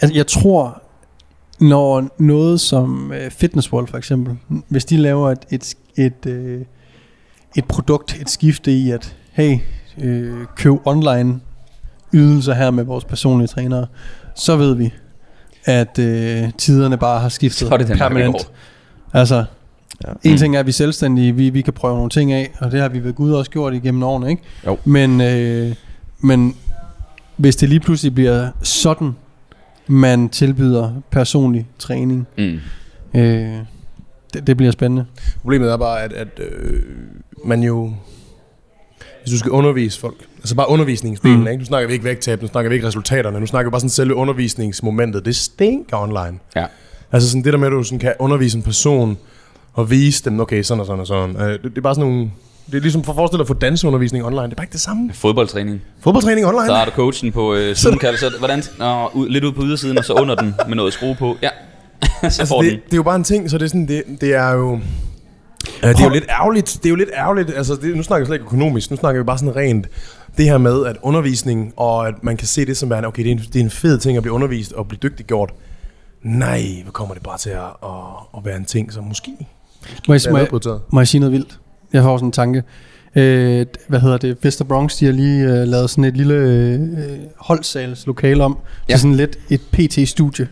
[0.00, 0.82] Altså, jeg tror,
[1.60, 4.38] når noget som øh, Fitness World for eksempel,
[4.68, 6.60] hvis de laver et, et, et, øh,
[7.56, 9.58] et produkt, et skifte i at, hey,
[9.98, 11.40] øh, køb online
[12.12, 13.86] ydelser her med vores personlige trænere,
[14.34, 14.92] så ved vi,
[15.70, 18.32] at øh, tiderne bare har skiftet Så er det den, der permanent.
[18.32, 19.18] går.
[19.18, 19.44] Altså,
[20.06, 20.12] Ja.
[20.30, 22.70] en ting er, at vi er selvstændige, vi, vi kan prøve nogle ting af, og
[22.72, 24.42] det har vi ved Gud også gjort igennem årene, ikke?
[24.66, 24.78] Jo.
[24.84, 25.74] Men, øh,
[26.20, 26.56] men
[27.36, 29.12] hvis det lige pludselig bliver sådan,
[29.86, 32.58] man tilbyder personlig træning, Mm.
[33.20, 33.54] øh,
[34.34, 35.04] det, det bliver spændende.
[35.42, 36.82] Problemet er bare, at, at øh,
[37.44, 37.92] man jo...
[39.22, 41.46] Hvis du skal undervise folk, altså bare undervisningsdelen, Mm.
[41.46, 41.58] ikke?
[41.58, 43.90] nu snakker vi ikke vægttab, nu snakker vi ikke resultaterne, nu snakker vi bare sådan
[43.90, 46.38] selve undervisningsmomentet, det stinker online.
[46.56, 46.64] Ja.
[47.12, 49.18] Altså sådan det der med, at du sådan kan undervise en person,
[49.74, 51.36] og vise dem, okay, sådan og sådan og sådan.
[51.36, 52.30] Øh, det, det er bare sådan nogle...
[52.66, 54.42] Det er ligesom for at forestille dig at få danseundervisning online.
[54.42, 55.10] Det er bare ikke det samme.
[55.14, 55.80] Fodboldtræning.
[56.00, 56.66] Fodboldtræning online.
[56.66, 59.98] Så er der coachen på øh, Zoom-kald, så hvordan, nå, ud, lidt ud på ydersiden,
[59.98, 61.36] og så under den med noget skrue på.
[61.42, 61.48] Ja,
[62.02, 62.80] så altså, får det, den.
[62.84, 64.80] det, er jo bare en ting, så det er sådan, det, det er jo...
[65.82, 66.78] Ja, det er jo lidt ærgerligt.
[66.82, 67.50] Det er jo lidt ærgerligt.
[67.56, 68.90] Altså, det, nu snakker vi slet ikke økonomisk.
[68.90, 69.86] Nu snakker vi bare sådan rent
[70.36, 73.28] det her med, at undervisning, og at man kan se det som er, okay, det
[73.28, 75.52] er, en, det er en fed ting at blive undervist og blive dygtiggjort.
[76.22, 77.90] Nej, hvor kommer det bare til at, at,
[78.36, 79.30] at være en ting, som måske
[80.08, 81.58] Må jeg, er må, jeg, må jeg sige noget vildt?
[81.92, 82.62] Jeg får sådan en tanke.
[83.16, 84.36] Øh, hvad hedder det?
[84.42, 86.80] Vester Bronx, de har lige øh, lavet sådan et lille øh,
[87.36, 88.68] holdsalslokale om ja.
[88.88, 88.94] Ja.
[88.94, 90.48] til sådan lidt et PT-studie.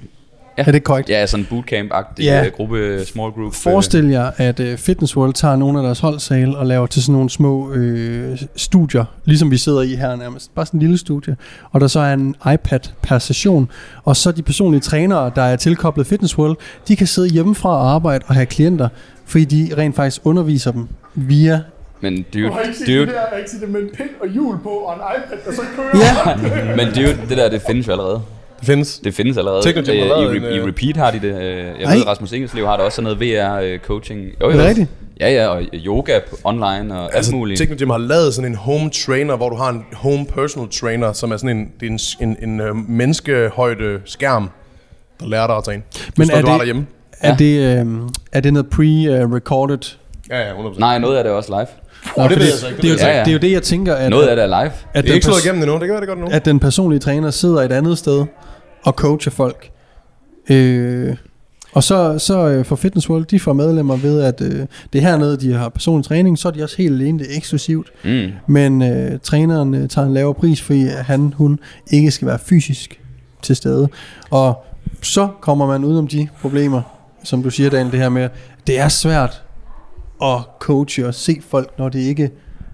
[0.58, 0.64] Ja.
[0.66, 1.08] Er det korrekt?
[1.08, 2.42] Ja, sådan en bootcamp-agtig Ja.
[2.42, 2.48] ja.
[2.48, 3.54] gruppe, small group.
[3.54, 7.12] Forestil jer, at uh, Fitness World tager nogle af deres holdsale og laver til sådan
[7.12, 10.54] nogle små øh, studier, ligesom vi sidder i her nærmest.
[10.54, 11.36] Bare sådan en lille studie.
[11.72, 13.70] Og der så er en iPad per session.
[14.04, 16.56] Og så de personlige trænere, der er tilkoblet Fitness World,
[16.88, 18.88] de kan sidde hjemmefra og arbejde og have klienter,
[19.26, 21.60] fordi de rent faktisk underviser dem via...
[22.00, 23.68] Men det jo, Du har ikke set det er der, jeg har ikke set det
[23.68, 25.90] med en pind og hjul på, og en iPad, der så kører.
[25.94, 28.22] Ja, men det er jo, det der, det findes jo allerede.
[28.58, 28.98] Det findes.
[28.98, 29.62] Det findes allerede.
[29.62, 31.24] Technogym har Øh, I, en, re, I øh, Repeat har de det.
[31.42, 31.94] Øh, Jeg Ej.
[31.96, 34.18] ved, Rasmus Ingelslev har det også sådan noget VR-coaching.
[34.40, 34.58] Jo, er jo.
[34.58, 34.88] det rigtigt?
[35.20, 37.58] Ja, ja, og yoga på- online og alt Altså, muligt.
[37.58, 41.32] Technogym har lavet sådan en home trainer, hvor du har en home personal trainer, som
[41.32, 41.90] er sådan en, det er
[42.20, 44.50] en, en, en øh, menneskehøjde skærm,
[45.20, 45.82] der lærer dig at træne.
[45.98, 46.86] Du Men står er det- derhjemme.
[47.20, 47.86] Er, det, øh,
[48.32, 49.96] er det noget pre-recorded?
[50.30, 50.78] Ja, ja, 100%.
[50.78, 51.66] Nej, noget af det er også live.
[52.16, 53.52] Nå, det ved fordi jeg så ikke, det Det, er jo, det er jo det,
[53.52, 54.72] jeg tænker, at, Noget af det er live.
[54.94, 56.26] at, Det er ikke slået igennem endnu, det kan være, det godt nu.
[56.30, 58.24] at den personlige træner sidder et andet sted
[58.88, 59.70] og coacher folk.
[60.50, 61.16] Øh,
[61.72, 65.00] og så, så øh, for Fitness World, de får medlemmer ved, at øh, det er
[65.00, 67.92] hernede, de har personlig træning, så er de også helt alene, det er eksklusivt.
[68.04, 68.30] Mm.
[68.46, 71.58] Men øh, træneren øh, tager en lavere pris, fordi han, hun
[71.90, 73.00] ikke skal være fysisk
[73.42, 73.88] til stede.
[74.30, 74.64] Og
[75.02, 76.82] så kommer man ud om de problemer,
[77.24, 78.28] som du siger, Daniel, det her med,
[78.66, 79.42] det er svært
[80.22, 82.30] at coache og se folk, når det ikke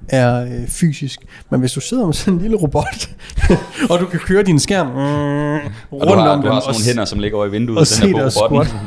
[0.09, 1.21] er øh, fysisk.
[1.51, 3.11] Men hvis du sidder med sådan en lille robot,
[3.91, 6.61] og du kan køre din skærm mm, Og rundt du har, om du den, har
[6.61, 8.45] sådan og, nogle hænder, som ligger over i vinduet, og og den er dig på
[8.45, 8.79] robotten.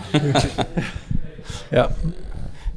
[1.78, 1.84] ja.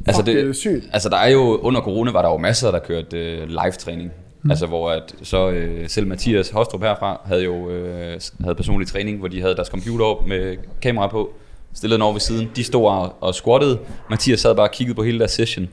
[0.06, 0.84] Altså, det er det, sygt.
[0.92, 4.10] altså der er jo, under corona var der jo masser, der kørte øh, live-træning.
[4.42, 4.50] Mm.
[4.50, 9.18] Altså hvor at, så øh, selv Mathias Hostrup herfra havde jo øh, havde personlig træning,
[9.18, 11.30] hvor de havde deres computer op med kamera på,
[11.74, 12.50] stillede den over ved siden.
[12.56, 13.78] De stod og, og squattede.
[14.10, 15.68] Mathias sad bare og kiggede på hele deres session.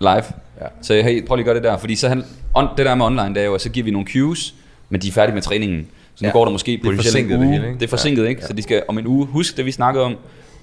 [0.00, 0.24] Live.
[0.60, 0.66] Ja.
[0.82, 2.24] Så hey, prøv lige at gøre det der, fordi så han,
[2.54, 4.54] on, det der med online, det er jo, at så giver vi nogle cues,
[4.88, 5.86] men de er færdige med træningen.
[6.14, 6.32] Så nu Ja.
[6.32, 7.44] går der måske er potentielt en forsinket uge.
[7.44, 7.78] det hele, ikke?
[7.80, 8.28] Det er forsinket, Ja.
[8.28, 8.44] ikke?
[8.44, 10.16] Så de skal om en uge, husk det vi snakkede om,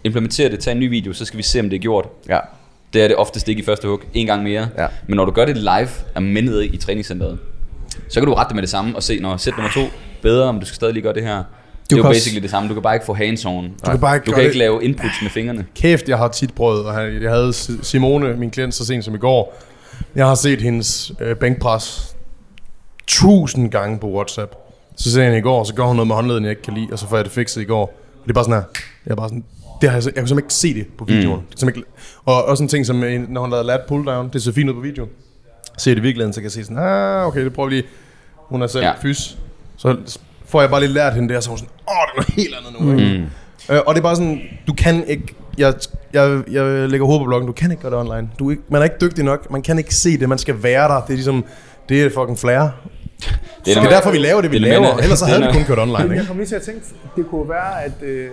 [0.04, 2.08] implementere det, tage en ny video, så skal vi se om det er gjort.
[2.30, 2.40] Ja.
[2.94, 4.02] Det er det oftest ikke i første hug.
[4.14, 4.68] En gang mere.
[4.78, 4.88] Ja.
[5.08, 7.40] Men når du gør det live af mændet i træningscenteret,
[8.10, 9.82] så kan du rette det med det samme og se, når sæt nummer to
[10.22, 11.44] bedre, om du skal stadig lige gøre det her.
[11.96, 12.70] Det er jo basically det samme.
[12.70, 13.64] Du kan bare ikke få hands-on.
[13.86, 15.66] Du kan bare ikke du kan ikke det- lave inputs med fingrene.
[15.76, 19.18] Kæft, jeg har tit prøvet, og jeg havde Simone, min klient, så sent som i
[19.18, 19.62] går.
[20.16, 22.16] Jeg har set hendes øh, bænkpres
[23.08, 24.56] tusind gange på WhatsApp.
[24.98, 26.74] Så ser jeg hende i går, så går hun noget med håndleden, jeg ikke kan
[26.74, 27.82] lide, og så får jeg det fikset i går.
[27.82, 28.64] Og det er bare sådan her.
[29.06, 29.44] Jeg er bare sådan,
[29.82, 31.40] det har jeg, så- jeg kunne simpelthen ikke se det på videoen.
[31.40, 31.46] Mm.
[31.68, 31.84] Det ikke,
[32.26, 34.70] og også en ting, som øh, når hun lavede lat pull down, det ser fint
[34.70, 35.10] ud på videoen.
[35.78, 37.86] Ser det i virkeligheden, så kan jeg se sådan, ah, okay, det prøver vi lige.
[38.38, 38.92] Hun er selv ja.
[39.02, 39.38] fys.
[39.78, 39.98] Så
[40.54, 42.34] får jeg bare lige lært hende der, så er hun sådan, åh, det er noget
[42.42, 42.80] helt andet nu.
[42.92, 43.76] Mm.
[43.76, 45.74] Øh, og det er bare sådan, du kan ikke, jeg,
[46.14, 48.30] jeg, jeg lægger hovedet på bloggen, du kan ikke gøre det online.
[48.40, 50.64] Du er ikke, man er ikke dygtig nok, man kan ikke se det, man skal
[50.64, 51.02] være der.
[51.02, 51.46] Det er ligesom,
[51.90, 52.60] det er fucking flair.
[52.60, 52.68] Det
[53.78, 54.98] er, det er derfor, vi laver det, vi det er laver.
[54.98, 56.16] Ellers så det havde vi kun kørt online, ikke?
[56.16, 56.82] jeg kom lige til at tænke,
[57.16, 58.30] det kunne være, at øh,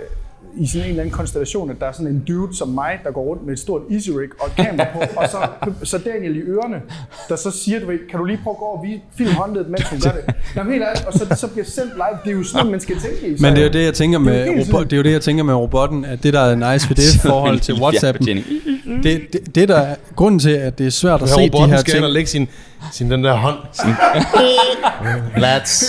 [0.57, 3.11] i sådan en eller anden konstellation, at der er sådan en dude som mig, der
[3.11, 5.38] går rundt med et stort easy rig og et kamera på, og så,
[5.82, 6.80] så Daniel i ørerne,
[7.28, 9.70] der så siger, du ved, kan du lige prøve at gå og vise, film håndledet,
[9.70, 10.34] mens hun gør det.
[10.57, 12.18] Nå, helt ærligt, og så, så bliver sendt live.
[12.24, 13.36] Det er jo sådan, man skal tænke i.
[13.36, 14.96] Så, Men det er jo det, jeg tænker Det er med, helt robot, det er
[14.96, 17.74] jo det, jeg tænker med robotten, at det, der er nice ved det forhold til
[17.74, 21.48] WhatsAppen, det, det, det, der er grunden til, at det er svært at se Her
[21.48, 22.05] de robotten her skal ting.
[22.05, 22.48] og lægge sin,
[22.93, 23.57] sin den der hånd.
[25.37, 25.85] Lats.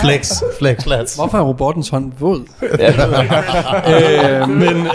[0.00, 0.42] Flex.
[0.58, 1.14] Flex, lats.
[1.14, 2.40] Hvorfor er robottens hånd våd?
[2.62, 4.88] øh, men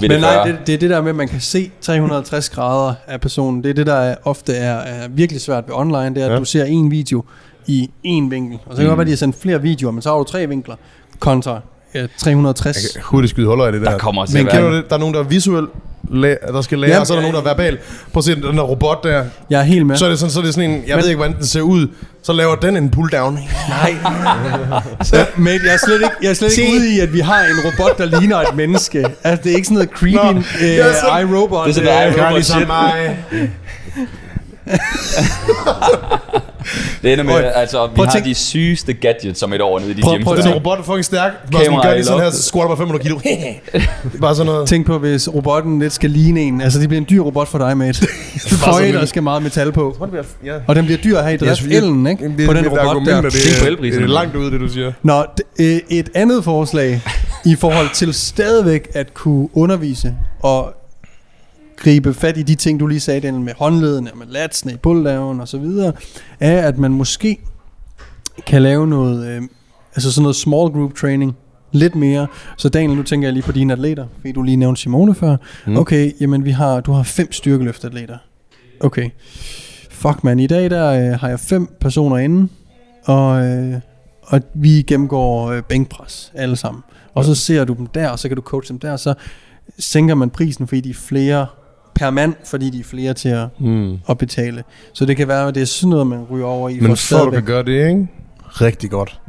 [0.00, 3.20] men nej, det, det er det der med, at man kan se 350 grader af
[3.20, 3.62] personen.
[3.64, 6.14] Det er det, der er, ofte er, er virkelig svært ved online.
[6.14, 6.38] Det er, at Ja.
[6.38, 7.24] du ser en video
[7.66, 8.58] i en vinkel.
[8.66, 10.16] Og så kan det godt være, at de har sendt flere videoer, men så har
[10.18, 10.76] du tre vinkler
[11.18, 11.60] kontra
[11.94, 12.76] ja, 360.
[12.76, 13.90] Jeg kan hurtigt skyde huller i det der.
[13.90, 14.84] Der kommer til Men kender du det?
[14.88, 15.66] Der er nogen, der er visuel,
[16.10, 17.78] læ- der skal lære, Jamen, og så er der nogen, der er verbal.
[18.12, 19.24] Prøv at se den der robot der.
[19.50, 19.96] Jeg er helt med.
[19.96, 21.46] Så er det sådan, så er det sådan en, jeg Men- ved ikke, hvordan den
[21.46, 21.86] ser ud.
[22.22, 23.38] Så laver den en pull down.
[23.68, 23.94] Nej.
[25.02, 27.40] så, men jeg er slet ikke, jeg er slet ikke ude i, at vi har
[27.44, 29.06] en robot, der ligner et menneske.
[29.24, 31.66] Altså, det er ikke sådan noget creepy Nå, øh, jeg er sådan- iRobot.
[31.66, 31.74] Det er
[32.42, 33.06] sådan, der er
[37.02, 39.90] Det ender med, altså, vi prøv har tænk- de sygeste gadgets om et år nede
[39.90, 40.24] i de Prøv- gyms.
[40.24, 40.54] prøv at der.
[40.54, 41.32] robot er fucking stærk.
[41.32, 43.18] Bare sådan, Kamera gør i de sådan her, så squatter bare 500 kilo.
[44.20, 44.68] Bare sådan noget.
[44.68, 46.60] Tænk på, hvis robotten lidt skal ligne en.
[46.60, 47.98] Altså, det bliver en dyr robot for dig, mate.
[48.48, 50.08] Føj, sådan der en- skal meget metal på.
[50.44, 50.52] Ja.
[50.66, 51.62] Og den bliver dyr at have i drift.
[51.70, 52.24] Ellen, ikke?
[52.38, 53.16] Det, På den det, robot der.
[53.16, 54.92] er Det, Tænk på det, det er langt ude, det du siger.
[55.02, 57.00] Nå, d- øh, et andet forslag
[57.44, 60.74] i forhold til stadigvæk at kunne undervise og
[61.82, 65.48] gribe fat i de ting, du lige sagde, Daniel, med håndleden, med latsene, pulldown og
[65.48, 65.92] så videre,
[66.40, 67.38] er, at man måske
[68.46, 69.42] kan lave noget, øh,
[69.94, 71.36] altså sådan noget small group training,
[71.72, 72.26] lidt mere.
[72.56, 75.36] Så Daniel, nu tænker jeg lige på dine atleter, fordi du lige nævnte Simone før.
[75.66, 75.76] Mm.
[75.76, 78.18] Okay, jamen vi har, du har fem styrkeløftatleter.
[78.80, 79.10] Okay.
[79.90, 82.48] Fuck man, i dag der øh, har jeg fem personer inde,
[83.04, 83.74] og, øh,
[84.22, 86.82] og vi gennemgår øh, bænkpres alle sammen.
[87.14, 89.14] Og så ser du dem der, og så kan du coache dem der, så
[89.78, 91.46] sænker man prisen, fordi de er flere
[91.94, 93.98] per mand, fordi de er flere til at, Mm.
[94.08, 94.64] at betale.
[94.92, 96.80] Så det kan være, at det er sådan noget, man ryger over i.
[96.80, 98.08] Men for du kan gøre det, ikke?
[98.48, 99.20] Rigtig godt.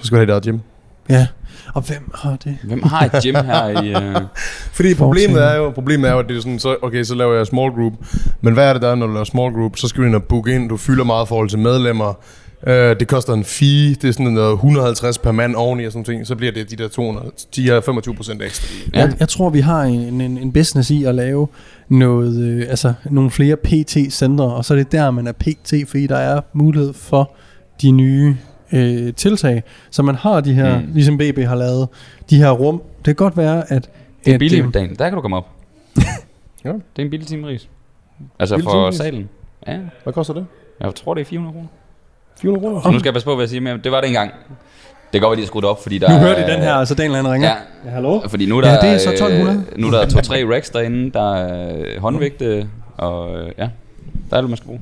[0.00, 0.58] Så skal du have dit eget gym.
[1.08, 1.26] Ja,
[1.74, 2.56] og hvem har det?
[2.64, 3.94] Hvem har et gym her i...
[4.16, 4.22] Uh...
[4.76, 7.34] Fordi problemet er jo, problemet er jo, at det er sådan, så, okay, så laver
[7.34, 7.92] jeg small group.
[8.40, 9.76] Men hvad er det der, når du laver small group?
[9.76, 10.68] Så skal du ind og booke ind.
[10.68, 12.14] Du fylder meget i forhold til medlemmer.
[12.66, 13.94] Uh, det koster en fee.
[13.94, 16.26] Det er sådan noget 150 per mand oveni og sådan ting.
[16.26, 18.66] Så bliver det de der 200, de her 25 procent ekstra.
[18.94, 19.00] Ja.
[19.00, 21.48] Jeg, jeg tror, vi har en, en, en business i at lave
[21.88, 26.06] noget, øh, altså nogle flere PT-centre, og så er det der, man er PT, fordi
[26.06, 27.30] der er mulighed for
[27.82, 28.36] de nye
[28.72, 29.62] øh, tiltag.
[29.90, 30.86] Så man har de her, Mm.
[30.94, 31.88] ligesom BB har lavet,
[32.30, 32.82] de her rum.
[32.98, 33.90] Det kan godt være, at...
[34.24, 34.98] Det er billigt, øh, Daniel.
[34.98, 35.48] Der kan du komme op.
[36.64, 36.68] Ja.
[36.72, 37.68] Det er en billig timeris.
[38.38, 38.94] Altså Billig for timeris?
[38.96, 39.28] salen.
[39.66, 40.46] Ja, Hvad koster det?
[40.80, 41.68] jeg tror, det er 400 kroner.
[42.40, 42.82] 400 kroner?
[42.82, 44.30] Så nu skal jeg passe på, hvad jeg siger, men det var det engang.
[45.12, 46.18] Det kan godt være, de har skruet op, fordi der Nu er...
[46.18, 47.48] hørte I den her, altså Daniel han ringer.
[47.48, 48.20] Ja, ja hallo?
[48.28, 49.64] fordi nu er der, Ja, det er så 1200.
[49.72, 53.68] øh, nu er der to-tre racks derinde, der er øh, håndvægte, og øh, ja,
[54.30, 54.80] der er det, man skal bruge.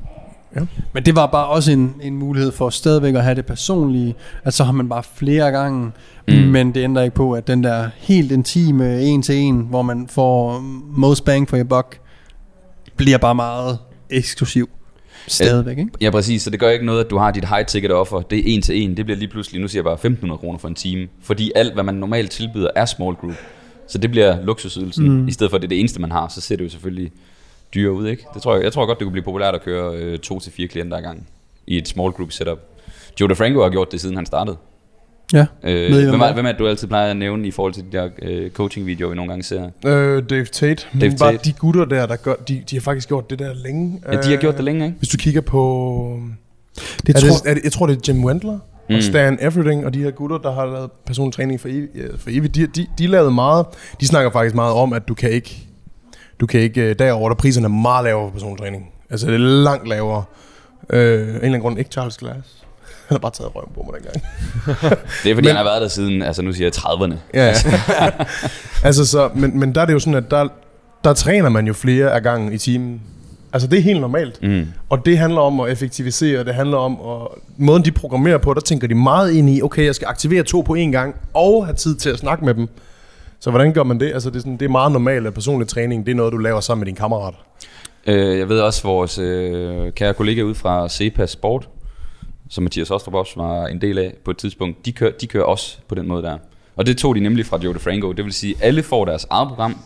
[0.93, 4.53] Men det var bare også en, en mulighed for stadigvæk at have det personlige, at
[4.53, 5.91] så har man bare flere gange,
[6.27, 6.33] Mm.
[6.33, 6.39] mm.
[6.41, 10.07] men det ændrer ikke på, at den der helt intime en til en, hvor man
[10.09, 10.59] får
[10.97, 11.99] most bang for your buck,
[12.95, 13.77] bliver bare meget
[14.09, 14.69] eksklusiv.
[15.27, 15.91] Stadigvæk, ikke?
[16.01, 16.41] Ja, præcis.
[16.41, 18.21] Så det gør ikke noget, at du har dit high-ticket offer.
[18.21, 18.97] Det er en til en.
[18.97, 21.07] Det bliver lige pludselig, nu siger jeg bare 1.500 kroner for en time.
[21.21, 23.35] Fordi alt, hvad man normalt tilbyder, er small group.
[23.87, 25.09] Så det bliver luksusydelsen.
[25.09, 25.27] Mm.
[25.27, 27.11] I stedet for, at det er det eneste, man har, så ser det jo selvfølgelig
[27.73, 28.23] dyrere ud, ikke?
[28.33, 30.51] Det tror jeg, jeg tror godt, det kunne blive populært at køre øh, to til
[30.51, 31.27] fire klienter ad gangen
[31.67, 32.59] i et small group setup.
[33.19, 34.57] Joe DeFranco har gjort det, siden han startede.
[35.33, 35.45] Ja.
[35.63, 36.33] Øh, Ved I, hvem, er, er?
[36.33, 39.09] hvem er det, du altid plejer at nævne i forhold til de der øh, coaching-videoer,
[39.09, 39.69] vi nogle gange ser?
[39.85, 40.85] Øh, Dave Tate.
[40.93, 41.43] Dave Dave Bare Tate.
[41.43, 44.01] de gutter der, der gør, de, de har faktisk gjort det der længe.
[44.11, 44.97] Ja, de har gjort det længe, ikke?
[44.97, 46.19] Hvis du kigger på...
[47.07, 48.59] Det er tror, det, er det, jeg tror, det er Jim Wendler
[48.89, 48.95] mm.
[48.95, 51.95] Og Stan Everything, og de her gutter, der har lavet personlig træning for evigt.
[51.95, 53.65] ja, For evigt de, de, de lavede meget.
[54.01, 55.67] De snakker faktisk meget om, at du kan ikke...
[56.39, 56.81] Du kan ikke...
[56.81, 58.89] øh, Derover der er priserne meget lavere for personlig træning.
[59.09, 60.23] Altså, det er langt lavere.
[60.89, 62.63] Øh, af en eller anden grund ikke Charles Glass.
[63.07, 64.23] Han har bare taget røven på mig dengang.
[65.23, 67.15] Det er fordi, Men- han har været der siden, altså nu siger jeg 30'erne.
[67.33, 67.53] Ja,
[68.87, 70.47] altså så, men, men der er det jo sådan, at der,
[71.03, 73.01] der træner man jo flere af gangen i timen.
[73.53, 74.43] Altså det er helt normalt.
[74.43, 74.67] Mm.
[74.89, 77.27] Og det handler om at effektivisere, det handler om at...
[77.57, 80.61] Måden de programmerer på, der tænker de meget ind i, okay, jeg skal aktivere to
[80.61, 82.67] på én gang, og have tid til at snakke med dem.
[83.39, 84.13] Så hvordan gør man det?
[84.13, 86.37] Altså det er, sådan, det er meget normalt, at personlig træning, det er noget, du
[86.37, 87.37] laver sammen med dine kammerater.
[88.07, 91.69] Øh, jeg ved også, vores øh, kære kollega ud fra CEPAS Sport,
[92.49, 95.43] som Mathias Ostrup også var en del af på et tidspunkt, de kører, de kører
[95.43, 96.37] også på den måde der.
[96.75, 98.11] Og det tog de nemlig fra Joe DeFranco.
[98.11, 99.77] Det vil sige, at alle får deres eget program,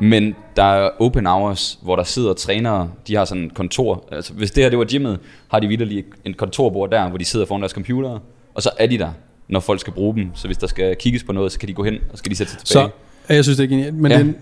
[0.00, 4.08] men der er open hours, hvor der sidder trænere, de har sådan et kontor.
[4.12, 7.24] Altså, hvis det her det var gymmet, har de vidderligt en kontorbord der, hvor de
[7.24, 8.18] sidder foran deres computer,
[8.54, 9.10] og så er de der,
[9.48, 10.30] når folk skal bruge dem.
[10.34, 12.36] Så hvis der skal kigges på noget, så kan de gå hen, og skal de
[12.36, 12.88] sætte sig tilbage.
[13.28, 13.94] Så jeg synes, det er genialt.
[13.94, 14.18] Men Ja.
[14.18, 14.34] det,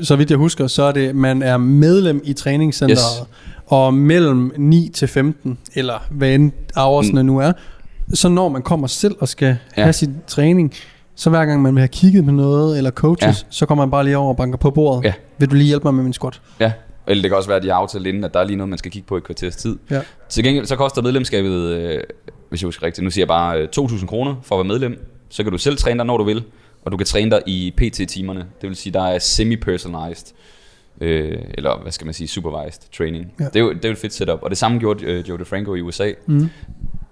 [0.00, 3.28] så vidt jeg husker, så er det, man er medlem i træningscenteret, Yes.
[3.66, 7.26] Og mellem 9 til 15, eller hvad end hoursene Mm.
[7.26, 7.52] nu er,
[8.14, 9.82] så når man kommer selv og skal Ja.
[9.82, 10.72] have sin træning,
[11.14, 13.46] så hver gang man vil have kigget med noget, eller coaches, Ja.
[13.50, 15.04] så kommer man bare lige over og banker på bordet.
[15.04, 15.12] Ja.
[15.38, 16.40] Vil du lige hjælpe mig med min squat?
[16.60, 16.72] Ja,
[17.06, 18.68] eller det kan også være, at de har aftalt inden, at der er lige noget,
[18.68, 19.78] man skal kigge på i kvarters tid.
[19.90, 20.00] Ja.
[20.28, 22.00] Til gengæld så koster medlemskabet, øh,
[22.48, 25.06] hvis jeg husker rigtigt, nu siger jeg bare øh, 2.000 kroner for at være medlem.
[25.28, 26.44] Så kan du selv træne dig, når du vil,
[26.84, 28.40] og du kan træne dig i PT-timerne.
[28.60, 30.26] Det vil sige, der er semi-personalized,
[31.00, 33.32] øh, eller hvad skal man sige, supervised training.
[33.40, 33.44] Ja.
[33.44, 35.38] Det, er jo, det er jo et fedt setup, og det samme gjorde øh, Joe
[35.38, 36.12] DeFranco i USA.
[36.26, 36.48] Mm.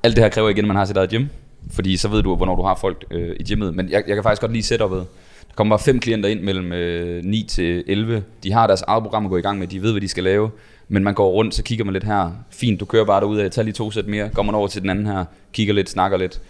[0.02, 1.26] Alt det her kræver igen, at man har sit eget gym,
[1.70, 3.74] fordi så ved du, hvornår du har folk øh, i gymmet.
[3.74, 4.98] Men jeg, jeg kan faktisk godt lide setupet.
[5.48, 8.22] Der kommer bare fem klienter ind mellem øh, 9 til 11.
[8.42, 10.24] De har deres eget program at gå i gang med, de ved, hvad de skal
[10.24, 10.50] lave.
[10.88, 12.30] Men man går rundt, så kigger man lidt her.
[12.50, 14.28] Fint, du kører bare derud af, tag lige to sæt mere.
[14.28, 16.40] Går man over til den anden her, kigger lidt, snakker lidt.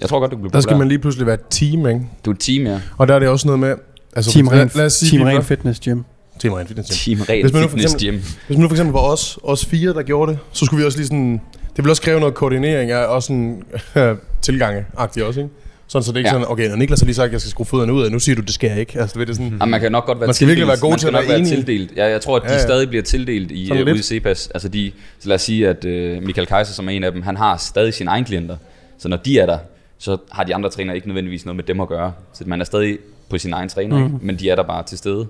[0.00, 2.00] Jeg tror godt, du kan blive Der skal man lige pludselig være et team, ikke?
[2.24, 2.80] Du er et team, ja.
[2.98, 3.76] Og der er det også noget med...
[4.16, 6.02] Altså, Team lad, Ren, lad os sige, team Ren Fitness Gym.
[6.40, 7.16] Team Ren Fitness Gym.
[7.16, 8.24] Team Ren Hvis man nu for Fitness eksempel- Gym.
[8.46, 10.86] Hvis man nu for eksempel var os, os fire, der gjorde det, så skulle vi
[10.86, 11.40] også lige sådan...
[11.76, 13.62] Det vil også kræve noget koordinering af også sådan
[14.42, 15.52] tilgange-agtigt også, ikke?
[15.88, 16.34] Sådan, så det er ikke Ja.
[16.34, 16.40] ja.
[16.42, 18.18] sådan, okay, når Niklas har lige sagt, at jeg skal skrue fødderne ud af, nu
[18.18, 19.00] siger du, det skal jeg ikke.
[19.00, 20.82] Altså, ved, det sådan, Jamen, man kan nok godt være Man skal virkelig tildelt.
[20.82, 21.92] være god til at være være tildelt.
[21.96, 22.62] Ja, jeg tror, at de Ja, ja.
[22.62, 24.02] stadig bliver tildelt i uh, ude i.
[24.02, 24.48] CEPAS.
[24.54, 27.22] Altså de, så lad os sige, at uh, Michael Kaiser, som er en af dem,
[27.22, 28.56] han har stadig sine egne klienter.
[28.98, 29.58] Så når de er der,
[29.98, 32.12] så har de andre trænere ikke nødvendigvis noget med dem at gøre.
[32.32, 32.98] Så man er stadig
[33.30, 34.04] på sin egen træner, mm.
[34.04, 34.26] ikke?
[34.26, 35.26] men de er der bare til stede.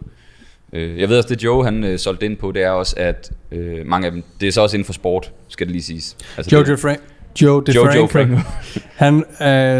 [0.73, 3.31] Øh, Jeg ved også, det Joe han øh, solgte ind på, det er også, at
[3.53, 6.17] øh, mange af dem, det er så også inden for sport, skal det lige siges.
[6.37, 7.03] Altså, Joe det, DeFranco.
[7.43, 8.37] Joe Joe, Joe DeFranco.
[8.37, 8.81] Franco.
[8.95, 9.17] Han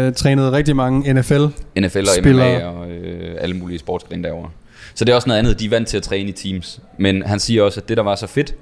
[0.07, 1.43] øh, trænede rigtig mange NFL.
[1.79, 2.59] NFL og Spillere.
[2.59, 4.49] MMA og øh, alle mulige sportsgrene derovre.
[4.93, 6.79] Så det er også noget andet, de er vant til at træne i teams.
[6.97, 8.55] Men han siger også, at det der var så fedt,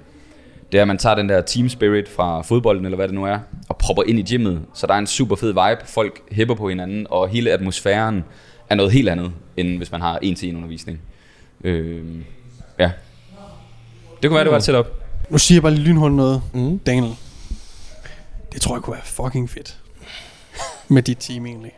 [0.71, 3.25] det er, at man tager den der team spirit fra fodbolden, eller hvad det nu
[3.25, 3.37] er,
[3.69, 4.61] og propper ind i gymmet.
[4.73, 8.23] Så der er en super fed vibe, folk hæpper på hinanden, og hele atmosfæren
[8.69, 10.99] er noget helt andet, end hvis man har en til en undervisning.
[11.63, 12.05] Øh,
[12.79, 12.91] ja.
[14.21, 14.85] Det kunne være, det var et setup.
[15.29, 16.41] Nu siger jeg bare lige lynhurtigt noget.
[16.53, 16.79] Mm.
[16.79, 17.13] Daniel.
[18.53, 19.77] Det tror jeg kunne være fucking fedt.
[20.87, 21.71] Med dit team egentlig.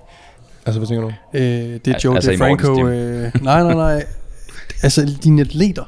[0.66, 1.14] altså, hvad tænker du?
[1.34, 1.44] Øh,
[1.86, 2.88] det er Joe altså DeFranco.
[2.88, 4.06] Øh, nej, nej, nej.
[4.84, 5.84] altså dine atleter.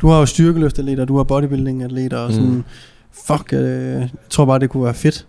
[0.00, 2.48] Du har jo styrkeløftatleter, du har bodybuilding-atleter og sådan.
[2.48, 2.64] Mm.
[3.26, 3.60] Fuck, øh,
[4.00, 5.26] jeg tror bare, det kunne være fedt.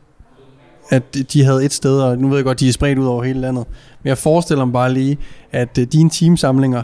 [0.90, 3.06] At de- de havde et sted, og nu ved jeg godt, de er spredt ud
[3.06, 3.66] over hele landet.
[4.04, 5.18] Men jeg forestiller mig bare lige,
[5.52, 6.84] at øh, dine teamsamlinger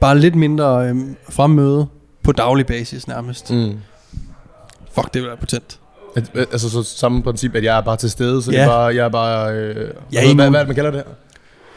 [0.00, 0.96] bare lidt mindre øh,
[1.28, 1.86] fremmøde
[2.22, 3.50] på daglig basis nærmest.
[3.50, 3.72] Mm.
[4.92, 5.78] Fuck, det ville være potent.
[6.16, 8.56] At, altså, så samme princip, at jeg er bare til stede, så ja.
[8.56, 9.52] det er bare, jeg er bare...
[9.54, 9.76] Øh,
[10.12, 11.14] Ja, hvad, en hvad, hvad, man kalder det her?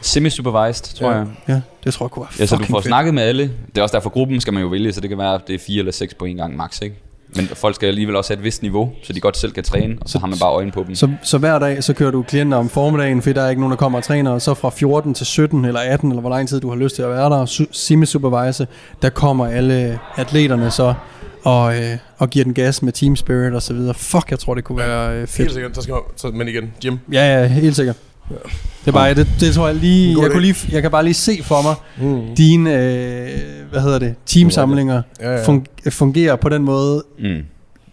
[0.02, 1.16] Semi-supervised, tror Ja.
[1.16, 1.26] jeg.
[1.48, 2.86] Ja, det tror jeg kunne være Ja, så du får fedt.
[2.86, 3.42] snakket med alle.
[3.42, 5.54] Det er også derfor, gruppen skal man jo vælge, så det kan være, at det
[5.54, 6.96] er fire eller seks på en gang max, ikke?
[7.36, 9.96] Men folk skal alligevel også have et vist niveau, så de godt selv kan træne,
[10.00, 10.94] og så har man bare øjne på dem.
[10.94, 13.70] Så, så hver dag, så kører du klienter om formiddagen, fordi der er ikke nogen,
[13.70, 16.48] der kommer og træner, og så fra 14 til 17 eller 18, eller hvor lang
[16.48, 18.66] tid du har lyst til at være der, su- semi-supervise,
[19.02, 20.94] der kommer alle atleterne så,
[21.42, 23.94] og, øh, og giver den gas med team spirit og så videre.
[23.94, 25.52] Fuck, jeg tror, det kunne være øh, Helt fedt.
[25.52, 26.98] sikkert, så skal man, så, men igen, Jim.
[27.12, 27.96] Ja, ja, helt sikkert.
[28.28, 31.14] Det er bare, det, det tror jeg lige, jeg, kunne lige, jeg kan bare lige
[31.14, 31.74] se for mig,
[32.10, 32.34] Mm.
[32.34, 33.30] dine, øh,
[33.70, 35.42] hvad hedder det, teamsamlinger Ja, ja.
[35.44, 37.42] fun- fungerer på den måde, Mm.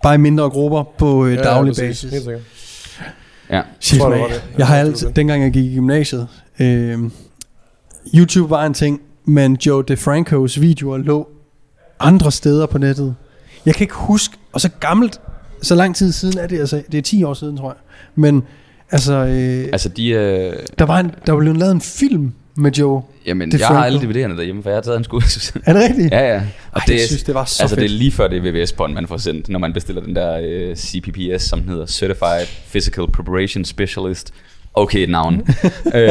[0.04, 1.84] bare i mindre grupper på øh, Ja, daglig præcis.
[1.88, 2.12] basis.
[2.12, 2.42] Helt sikkert.
[3.50, 3.62] Ja.
[3.80, 4.30] Shit, Tror du, man.
[4.30, 4.44] det det?
[4.58, 6.28] Jeg har Ja, altid, dengang jeg gik i gymnasiet,
[6.60, 7.00] øh,
[8.16, 11.30] YouTube var en ting, men Joe DeFrancos videoer lå
[12.00, 13.16] andre steder på nettet.
[13.66, 15.22] Jeg kan ikke huske, og så gammelt,
[15.62, 17.78] så lang tid siden er det, altså det er 10 år siden, tror jeg.
[18.16, 18.44] Men
[18.92, 20.08] altså, øh, Altså, de...
[20.10, 23.02] Øh, der var en, der blev lavet en film med Joe.
[23.26, 25.22] jamen, det jeg har alle DVD'erne derhjemme, for jeg har taget en skud.
[25.66, 26.12] Er det rigtigt?
[26.12, 26.42] ja, ja.
[26.72, 27.98] Og Ej, jeg synes, det var så altså, det er fedt.
[27.98, 31.60] lige før det VVS-bånd, man får sendt, når man bestiller den der øh, CPPS, som
[31.62, 34.34] den hedder Certified Physical Preparation Specialist.
[34.74, 35.36] Okay, et navn.
[35.96, 36.02] øh,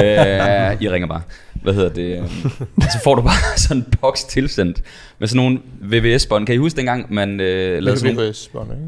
[0.80, 1.22] I ringer bare.
[1.62, 2.16] Hvad hedder det?
[2.18, 2.30] øh,
[2.92, 4.82] så får du bare sådan en boks tilsendt
[5.18, 6.46] med sådan nogle VVS-bånd.
[6.46, 8.28] Kan I huske dengang, man øh, lavede sådan nogle...
[8.28, 8.84] VVS-bånd, ikke?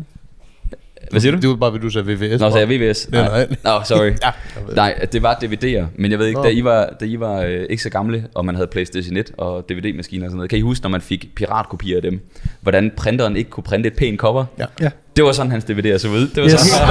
[1.11, 1.39] Hvad siger du?
[1.39, 2.41] Det var bare, hvad du sagde VVS.
[2.41, 3.01] Nå, så jeg VVS.
[3.01, 3.29] Det Nej.
[3.29, 3.57] nej.
[3.65, 4.11] Nå, sorry.
[4.25, 4.31] Ja,
[4.75, 6.45] Nej, det var DVD'er, men jeg ved ikke, Nå.
[6.45, 9.31] da I var, da I var øh, ikke så gamle, og man havde Playstation 1
[9.39, 12.21] og DVD-maskiner og sådan noget, kan I huske, når man fik piratkopier af dem,
[12.61, 14.45] hvordan printeren ikke kunne printe et pænt cover?
[14.59, 14.65] Ja.
[14.81, 14.91] Ja.
[15.17, 16.29] Det var sådan, hans DVD'er så ud.
[16.35, 16.61] Det var Yes.
[16.61, 16.89] sådan,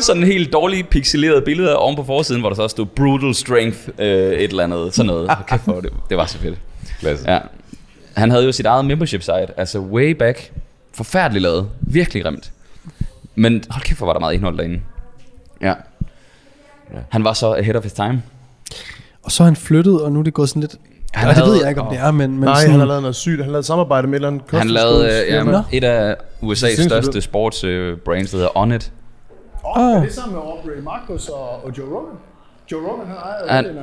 [0.06, 3.78] sådan en helt dårlig pixeleret billede oven på forsiden, hvor der så stod Brutal Strength,
[3.98, 5.30] øh, et eller andet, sådan noget.
[5.48, 6.58] Kæft, hvor det, det var så fedt.
[7.00, 7.30] Klasse.
[7.32, 7.38] Ja.
[8.14, 10.50] Han havde jo sit eget membership site, altså way back.
[10.94, 11.68] Forfærdeligt lavet.
[11.80, 12.50] Virkelig grimt.
[13.36, 14.80] Men hold kæft, hvor var der meget indhold derinde.
[15.62, 15.74] Ja.
[17.10, 18.22] Han var så ahead of his time.
[19.22, 20.76] Og så er han flyttet, og nu er det gået sådan lidt...
[21.14, 22.30] Han det havde- ved jeg ikke, om det er, men...
[22.30, 23.36] men Nej, sådan, han har lavet noget sygt.
[23.36, 26.82] Han har lavet samarbejde med et eller andet Han lavede øh, ja, et af USA's
[26.82, 27.20] største ud.
[27.20, 28.92] sports øh, brands, der hedder Onnit.
[29.64, 29.96] Oh, Ah.
[29.96, 32.16] Er det sammen med Aubrey Marcus og, og Joe Rogan?
[32.72, 33.76] Joe Rogan, han ejer Han- en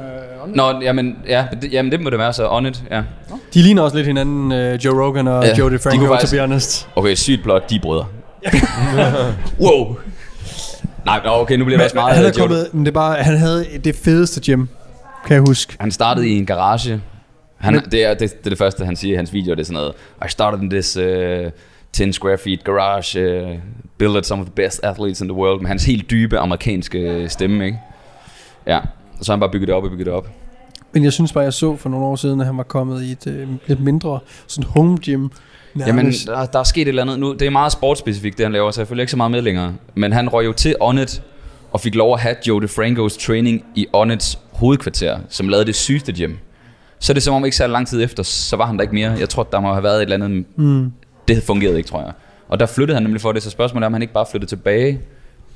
[0.49, 0.55] uh.
[0.55, 3.03] Nå, jamen, ja, det, jamen det må det være så, Onnit, ja.
[3.53, 6.27] De ligner også lidt hinanden, uh, Joe Rogan og Ja, ja, Joe de DeFranco, to
[6.31, 6.89] be honest.
[6.95, 8.05] Okay, sygt blot, de brødre.
[9.65, 9.97] wow.
[11.05, 13.23] Nej, okay, nu bliver det også meget han er øh, kommet, men det er bare,
[13.23, 14.65] han havde det fedeste gym,
[15.27, 15.75] kan jeg huske.
[15.79, 17.01] Han startede i en garage.
[17.57, 19.63] Han, det, er, det, det er det første, han siger i hans video, det er
[19.63, 19.93] sådan noget,
[20.25, 21.51] I started in this uh,
[21.93, 23.57] 10 square feet garage, uh,
[23.97, 27.65] built some of the best athletes in the world, med hans helt dybe amerikanske stemme,
[27.65, 27.79] ikke?
[28.67, 28.79] Ja,
[29.21, 30.29] så har han bare bygget det op og bygget det op.
[30.93, 33.11] Men jeg synes bare, jeg så for nogle år siden, at han var kommet i
[33.11, 35.27] et øh, lidt mindre sådan home gym.
[35.79, 36.27] Jamen, nærmest.
[36.27, 37.33] der, der er sket et eller andet nu.
[37.33, 39.73] Det er meget sportsspecifikt, det han laver, så jeg følger ikke så meget med længere.
[39.95, 41.21] Men han røg jo til Onnit
[41.71, 46.13] og fik lov at have Joe DeFrancos training i Onnits hovedkvarter, som lavede det sygeste
[46.13, 46.33] gym.
[46.99, 48.93] Så er det som om ikke så lang tid efter, så var han der ikke
[48.93, 49.11] mere.
[49.19, 50.45] Jeg tror, der må have været et eller andet...
[50.55, 50.91] Mm.
[51.27, 52.11] Det fungerede ikke, tror jeg.
[52.49, 54.51] Og der flyttede han nemlig for det, så spørgsmålet er, om han ikke bare flyttede
[54.51, 55.01] tilbage.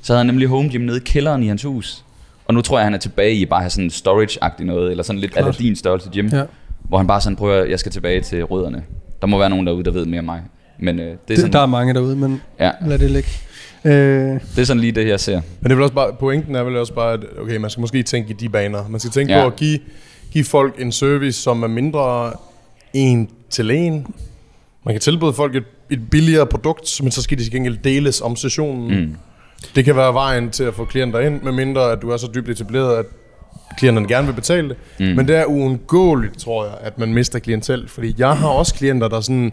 [0.02, 2.04] Så havde han nemlig home gym nede i kælderen i hans hus.
[2.46, 4.90] Og nu tror jeg, han er tilbage i bare at have sådan en storage-agtig noget,
[4.90, 5.44] eller sådan lidt Klart.
[5.44, 6.26] Aladdin størrelse gym.
[6.26, 6.42] Ja.
[6.80, 8.84] Hvor han bare sådan prøver, jeg skal tilbage til rødderne.
[9.20, 10.42] Der må være nogen derude, der ved mere end mig.
[10.78, 13.28] Men øh, det, er Det, sådan, der er mange derude, men ja, lad det ligge.
[13.84, 15.34] Øh, det er sådan lige det, jeg ser.
[15.60, 17.80] Men det er vel også bare, pointen er vel også bare, at okay, man skal
[17.80, 18.88] måske tænke i de baner.
[18.88, 19.40] Man skal tænke Ja.
[19.42, 19.78] på at give,
[20.32, 22.32] give folk en service, som er mindre
[22.94, 24.06] en til en.
[24.84, 28.20] Man kan tilbyde folk et, et billigere produkt, men så skal de til gengæld deles
[28.20, 29.00] om sessionen.
[29.00, 29.16] Mm.
[29.74, 32.48] Det kan være vejen til at få klienter ind, medmindre at du er så dybt
[32.48, 33.04] etableret, at
[33.78, 34.76] klienterne gerne vil betale det.
[35.00, 35.06] Mm.
[35.06, 37.88] Men det er uundgåeligt, tror jeg, at man mister klientel.
[37.88, 39.52] Fordi jeg har også klienter, der sådan...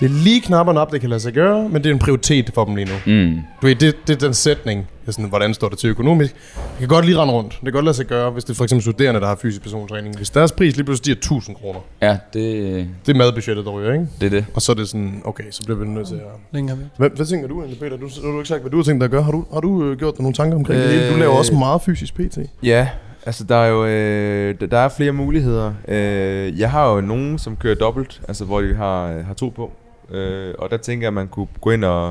[0.00, 2.50] Det er lige knapperne op, det kan lade sig gøre, men det er en prioritet
[2.54, 3.12] for dem lige nu.
[3.14, 3.40] Mm.
[3.62, 6.34] Du ved, det, det er den sætning, jeg sådan, hvordan står det til økonomisk.
[6.34, 7.50] Det kan godt lige rende rundt.
[7.52, 9.62] Det kan godt lade sig gøre, hvis det er for eksempel studerende, der har fysisk
[9.62, 10.16] persontræning.
[10.16, 13.92] Hvis deres pris lige pludselig stiger 1000 kroner, Ja, det, det er madbudgettet, der ryger,
[13.92, 14.06] ikke?
[14.20, 14.44] det er det.
[14.54, 16.20] Og så er det sådan, okay, så bliver vi nødt til at...
[16.52, 16.78] længere.
[16.96, 17.96] Hvad, hvad tænker du egentlig, Peter?
[17.96, 19.22] Du, du har du ikke sagt, hvad du har tænkt dig at gøre.
[19.22, 21.12] Har du, har du øh, gjort dig nogle tanker omkring øh, det hele?
[21.12, 22.38] Du laver også meget fysisk PT.
[22.62, 22.88] Ja,
[23.28, 25.72] altså der er jo øh, der- er flere muligheder.
[25.88, 29.48] Øh, jeg har jo nogen, som kører dobbelt, altså hvor de har, øh, har to
[29.48, 29.72] på.
[30.10, 32.06] Øh, og der tænker jeg, at man kunne gå ind og,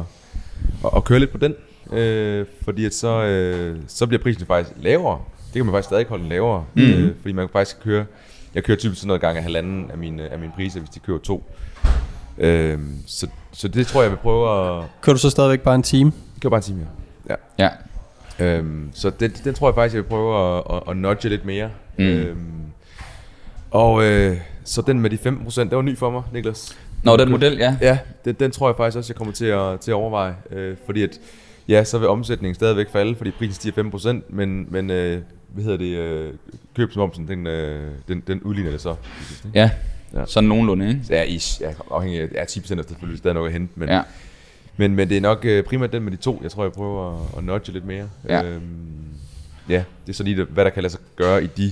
[0.84, 1.55] og, og køre lidt på den.
[1.93, 5.20] Øh, fordi at så, øh, så bliver prisen faktisk lavere.
[5.47, 6.65] Det kan man faktisk stadig holde den lavere.
[6.74, 6.82] Mm.
[6.82, 8.05] Øh, fordi man kan faktisk køre...
[8.55, 10.99] Jeg kører typisk sådan noget gang af halvanden af mine, af mine priser, hvis de
[10.99, 11.43] kører to.
[12.38, 14.49] Øh, så, så det tror jeg, jeg vil prøve
[14.80, 14.84] at...
[15.01, 16.11] Kører du så stadigvæk bare en time?
[16.41, 16.88] Kører bare en time,
[17.30, 17.36] ja.
[17.59, 17.70] Ja.
[18.39, 21.45] Øhm, så det, den tror jeg faktisk, jeg vil prøve at, at, at nudge lidt
[21.45, 21.69] mere.
[21.97, 22.05] Mm.
[22.05, 22.38] Øhm,
[23.71, 26.77] og øh, så den med de 15%, det var ny for mig, Niklas.
[27.03, 27.77] Nå, den model, ja.
[27.81, 30.35] Ja, den, den tror jeg faktisk også, jeg kommer til at, til at overveje.
[30.51, 31.19] Øh, fordi at,
[31.67, 33.83] ja, så vil omsætningen stadigvæk falde, fordi prisen stiger
[34.19, 36.33] 5%, men, men øh, hvad hedder det, øh,
[36.75, 38.95] købsmomsen, den, øh, den, den udligner det så.
[39.53, 39.69] Ja,
[40.13, 40.25] Ja.
[40.25, 41.01] sådan nogenlunde, ikke?
[41.09, 42.43] Ja, ish, ja, afhængig af, ja, 10%
[42.79, 44.01] er selvfølgelig stadig nok at hente, men, Ja.
[44.78, 47.13] Men, men det er nok øh, primært den med de to, jeg tror, jeg prøver
[47.13, 48.09] at, at nudge lidt mere.
[48.30, 48.43] Ja.
[48.43, 48.61] Øhm,
[49.69, 51.71] ja, det er så lige, hvad der kan lade sig gøre i de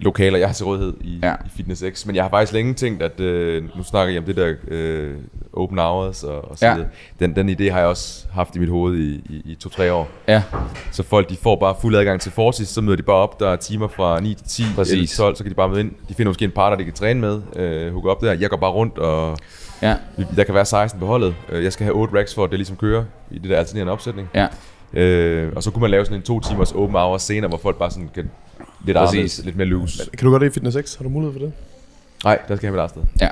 [0.00, 1.32] lokaler, jeg har til rådighed i, Ja.
[1.34, 2.06] i Fitness X.
[2.06, 5.14] Men jeg har faktisk længe tænkt, at øh, nu snakker jeg om det der øh,
[5.52, 6.74] open hours og, og så Ja.
[6.74, 6.88] videre.
[7.20, 10.08] Den, den idé har jeg også haft i mit hoved i, i, i to-tre år.
[10.28, 10.42] Ja,
[10.90, 13.48] Så folk de får bare fuld adgang til Fortis, så møder de bare op, der
[13.48, 14.92] er timer fra 9 til 10, Præcis.
[14.92, 15.92] 11 til 12, så kan de bare møde ind.
[16.08, 18.32] De finder måske en partner, de kan træne med, øh, hooke op der.
[18.32, 19.36] Jeg går bare rundt, og
[19.82, 19.96] ja,
[20.36, 21.34] der kan være 16 på holdet.
[21.48, 23.92] Øh, Jeg skal have 8 racks for, at det ligesom kører i det der alternerende
[23.92, 24.28] opsætning.
[24.34, 24.46] ja.
[24.94, 27.76] Øh, og så kunne man lave sådan en to timers open hours senere, hvor folk
[27.78, 28.30] bare sådan kan
[28.86, 30.10] lidt anderledes, lidt mere loose.
[30.18, 30.96] Kan du godt det i Fitness X?
[30.96, 31.52] Har du mulighed for det?
[32.24, 33.02] Nej, der skal jeg have mit eget sted.
[33.20, 33.26] ja.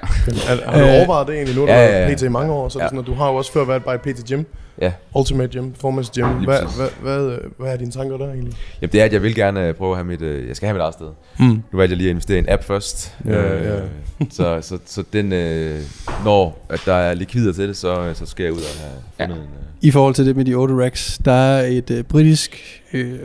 [0.54, 1.54] Er, har du Øh, overvejet det egentlig?
[1.56, 2.14] Nu har du ja, ja, ja.
[2.14, 2.88] PT i mange år, så er det Ja.
[2.88, 4.42] sådan, at du har jo også før været bare i PT Gym,
[4.80, 4.92] Ja.
[5.14, 6.24] Ultimate Gym, Performance Gym.
[6.38, 6.76] Lige Hvad, præcis.
[6.78, 8.54] hvad, hvad, hvad er dine tanker der egentlig?
[8.80, 10.66] Jamen det er, at jeg vil gerne øh, prøve at have mit, øh, jeg skal
[10.66, 11.06] have mit eget sted.
[11.38, 11.46] Mm.
[11.46, 13.14] Nu valgte jeg lige at investere i en app først.
[13.26, 13.80] Ja, ja.
[14.30, 15.80] så, så, så den, øh,
[16.24, 19.24] når at der er likvider til det, så, så skal jeg ud og have Ja.
[19.24, 19.42] fundet en...
[19.42, 23.18] Øh, I forhold til det med de 8 racks, der er et øh, britisk øh,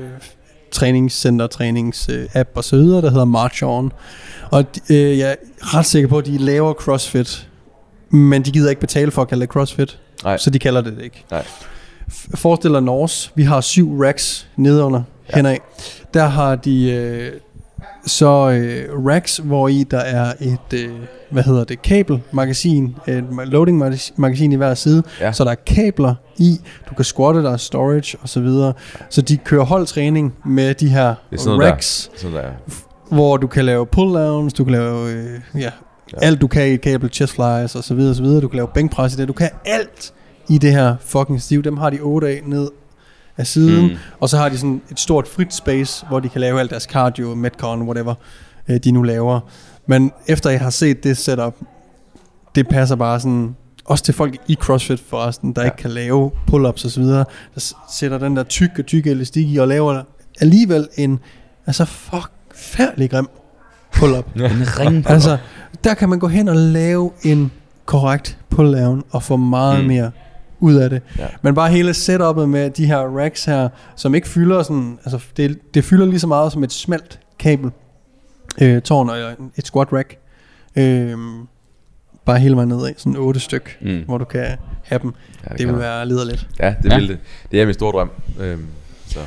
[0.72, 3.92] træningscenter, trænings øh, app og så videre, der hedder March On.
[4.52, 5.36] Og øh, jeg er
[5.78, 7.48] ret sikker på, at de laver CrossFit,
[8.10, 10.38] men de gider ikke betale for at kalde det CrossFit, Nej.
[10.38, 11.26] så de kalder det det ikke.
[11.32, 11.46] Nej.
[12.36, 13.32] Forestil dig Norse.
[13.36, 15.36] Vi har syv racks nedenunder ja.
[15.36, 15.58] henad.
[16.14, 17.32] Der har de øh,
[18.06, 20.90] så øh, racks, hvor i der er et, øh,
[21.32, 25.04] hvad hedder det, kabelmagasin, et loading magasi- magasin i hver side.
[25.22, 25.32] Ja.
[25.32, 26.60] Så der er kabler i,
[26.90, 28.74] du kan squatte, der er storage og så videre.
[29.10, 31.16] Så de kører holdtræning med de her er
[31.46, 31.72] noget der.
[31.72, 32.50] racks, Sådan der.
[33.12, 35.70] hvor du kan lave pull-downs, du kan lave, øh, ja,
[36.22, 38.42] ja, alt du kan i et kabel, chest flies og så videre, og så videre.
[38.42, 40.14] Du kan lave bænkpres i det, du kan alt
[40.50, 41.64] i det her fucking stiv.
[41.64, 42.70] Dem har de 8 af ned
[43.38, 43.98] af siden, mm.
[44.20, 46.84] Og så har de sådan et stort frit space, hvor de kan lave alt deres
[46.84, 48.14] cardio, metcon, whatever
[48.68, 49.40] øh, de nu laver.
[49.88, 51.56] Men efter jeg har set det setup,
[52.56, 53.56] det passer bare sådan,
[53.86, 55.66] også til folk i CrossFit forresten, der ja.
[55.66, 59.58] ikke kan lave pull-ups og så videre, der sætter den der tykke, tykke elastik i
[59.58, 60.02] og laver
[60.42, 61.20] alligevel en,
[61.68, 63.28] altså fuck, færdig grim
[63.96, 64.36] pull-up.
[64.36, 65.10] En ring.
[65.10, 65.38] altså,
[65.84, 67.52] der kan man gå hen og lave en
[67.86, 69.88] korrekt pull-down og få meget mm.
[69.88, 70.12] Mere
[70.60, 71.02] ud af det.
[71.20, 71.26] Ja.
[71.42, 75.74] Men bare hele setupet med de her racks her, som ikke fylder sådan, altså det,
[75.74, 77.72] det fylder lige så meget som et smalt kabel
[78.62, 80.16] øh, tårn eller et squat rack.
[80.76, 81.18] Øh,
[82.26, 84.04] bare hele vejen nedad, sådan otte styk, mm.
[84.06, 84.46] Hvor du kan
[84.84, 85.14] have dem.
[85.44, 86.48] Ja, Det kan vil være lederligt.
[86.60, 86.98] Ja, det Ja.
[86.98, 87.18] vil det.
[87.52, 88.12] Det er min store drøm.
[88.40, 88.66] Øhm,
[89.08, 89.20] så.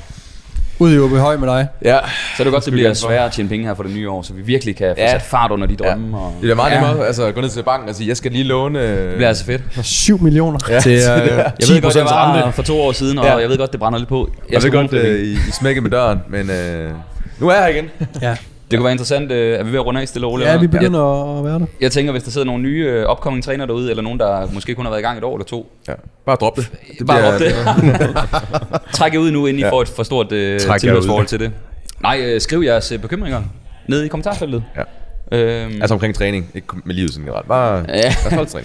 [0.80, 1.68] Ud i OB Høj med dig.
[1.84, 1.98] Ja,
[2.36, 2.94] Så er det godt, det bliver for.
[2.94, 5.10] sværere at tjene penge her for det nye år, så vi virkelig kan få Ja.
[5.12, 6.18] sat fart under de drømme.
[6.18, 6.34] Og...
[6.42, 6.76] det er meget Ja.
[6.76, 6.86] ja.
[6.88, 8.78] nemmere altså, at gå ned til banken og sige, jeg skal lige låne...
[9.06, 9.62] Det bliver altså fedt.
[9.82, 10.58] 7 millioner.
[10.68, 12.52] Ja, Det er, det øh, Jeg ved godt, jeg 10% var rente.
[12.52, 13.36] for to år siden, og Ja.
[13.36, 14.28] jeg ved godt, det brænder lidt på.
[14.48, 16.90] Jeg ved skal godt, øh, I, I smækker med døren, men øh,
[17.38, 17.90] nu er jeg her igen.
[18.22, 18.36] Ja,
[18.70, 20.48] Det kunne være interessant, øh, er vi ved at runde af stille og roligt?
[20.48, 21.66] ja vi begynder at være der.
[21.80, 24.74] Jeg tænker, hvis der sidder nogle nye øh, upcoming træner derude, eller nogen, der måske
[24.74, 25.92] kun har været i gang et år eller to, Ja.
[26.26, 26.70] Bare drop det.
[26.98, 27.54] det bare op det.
[28.98, 29.70] Træk jer ud nu, inden I Ja.
[29.70, 31.52] får et for stort øh, tilhørsforhold til det.
[32.02, 33.42] Nej, øh, skriv jeres øh, bekymringer
[33.88, 34.64] ned i kommentarfeltet.
[34.76, 34.82] Ja.
[35.38, 37.48] Øhm, Altså omkring træning, ikke med livet sådan generelt.
[37.48, 38.58] Bare ja, altså,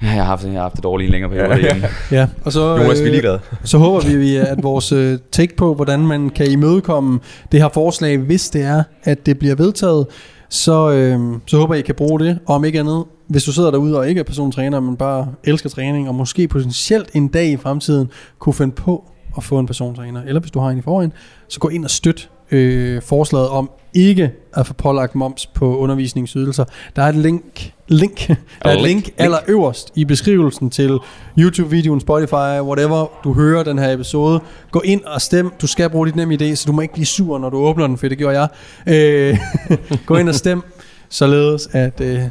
[0.00, 0.16] holdtræning.
[0.16, 1.56] jeg har haft, jeg har haft det dårligt i en længere periode Ja.
[1.56, 1.88] derhjemme.
[2.18, 3.40] Ja, og så, Jonas, vi er øh, ligeglade.
[3.64, 7.20] Så håber vi, vi, at vores øh, take på, hvordan man kan imødekomme
[7.52, 10.06] det her forslag, hvis det er, at det bliver vedtaget,
[10.48, 12.38] så, øh, så håber jeg, I kan bruge det.
[12.46, 15.68] Og om ikke andet, hvis du sidder derude og ikke er persontræner, men bare elsker
[15.68, 19.04] træning, og måske potentielt en dag i fremtiden kunne finde på
[19.36, 21.12] at få en persontræner, eller hvis du har en i forvejen,
[21.48, 26.64] så gå ind og støt øh, forslaget om ikke at få pålagt moms på undervisningsydelser.
[26.96, 30.98] Der er et link, link, der er et link, link aller øverst i beskrivelsen til
[31.38, 34.40] YouTube-videoen, Spotify, whatever du hører den her episode.
[34.70, 35.52] Gå ind og stem.
[35.60, 37.86] Du skal bruge dit nem idé, så du må ikke blive sur, når du åbner
[37.86, 38.48] den, for det gjorde jeg.
[38.86, 39.38] Øh,
[40.06, 40.62] gå ind og stem,
[41.08, 42.22] således at øh,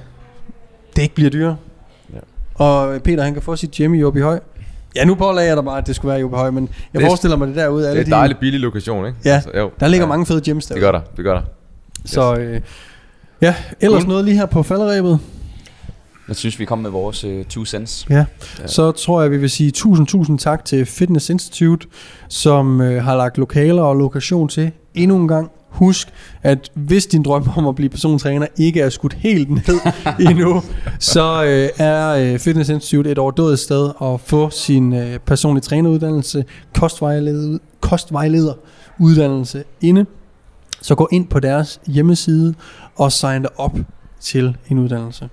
[0.95, 1.57] det ikke bliver dyrere.
[2.13, 2.19] Ja.
[2.65, 4.39] Og Peter, han kan få sit gym i Åby Høj.
[4.95, 6.63] Ja, nu pålagde jeg dig bare, at det skulle være i Åby Høj, men
[6.93, 7.83] jeg Det er- forestiller mig det derude.
[7.83, 9.17] Det Alle er en de, dejlig billig lokation, ikke?
[9.25, 9.71] Ja, Altså, jo.
[9.79, 10.09] der ligger ja.
[10.09, 10.81] mange fede gyms derude.
[10.81, 11.41] Det gør der, det gør der.
[12.05, 12.61] Så øh,
[13.41, 14.09] ja, ellers Cool.
[14.09, 15.19] noget lige her på falderæbet.
[16.27, 18.07] Jeg synes, vi kom med vores øh, two cents.
[18.09, 18.25] Ja.
[18.65, 21.87] Så tror jeg, vi vil sige tusind, tusind tak til Fitness Institute,
[22.29, 25.51] som øh, har lagt lokaler og lokation til endnu en gang.
[25.69, 26.07] Husk,
[26.43, 29.79] at hvis din drøm om at blive persontræner ikke er skudt helt ned
[30.29, 30.63] endnu,
[30.99, 36.45] så øh, er øh, Fitness Institute et overdået sted at få sin øh, personlige træneruddannelse,
[36.75, 40.05] kostvejleder, kostvejlederuddannelse inde.
[40.81, 42.53] Så gå ind på deres hjemmeside
[42.95, 43.77] og sign dig op
[44.19, 45.29] til en uddannelse.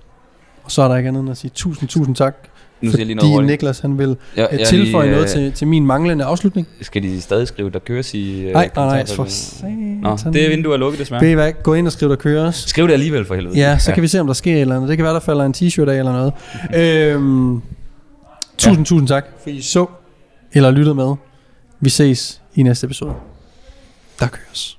[0.63, 2.35] Og så er der ikke andet end at sige tusind, tusind tak
[2.81, 3.49] Nu siger jeg lige noget hurtigt.
[3.51, 4.07] Niklas han vil
[4.37, 6.67] Ja, ja, jeg er tilføje lige, noget øh, til, til min manglende afslutning.
[6.81, 10.01] Skal de stadig skrive, der køres i øh, Nej, nej, nej, for kommentarfeltet?
[10.01, 10.33] Nå, satan.
[10.33, 11.21] det vindue er lukket desværre.
[11.21, 11.53] Ved I hvad?
[11.63, 12.55] Gå ind og skriv, der køres.
[12.55, 13.57] Skriv det alligevel for helvede.
[13.57, 14.89] Ja, så kan vi se, om der sker et eller andet.
[14.89, 16.33] Det kan være, der falder en t-shirt af eller noget.
[16.75, 17.61] øhm,
[18.57, 19.85] tusind, tusind tak, for I så
[20.53, 21.15] eller lyttede med.
[21.79, 23.13] Vi ses i næste episode.
[24.19, 24.77] Der køres.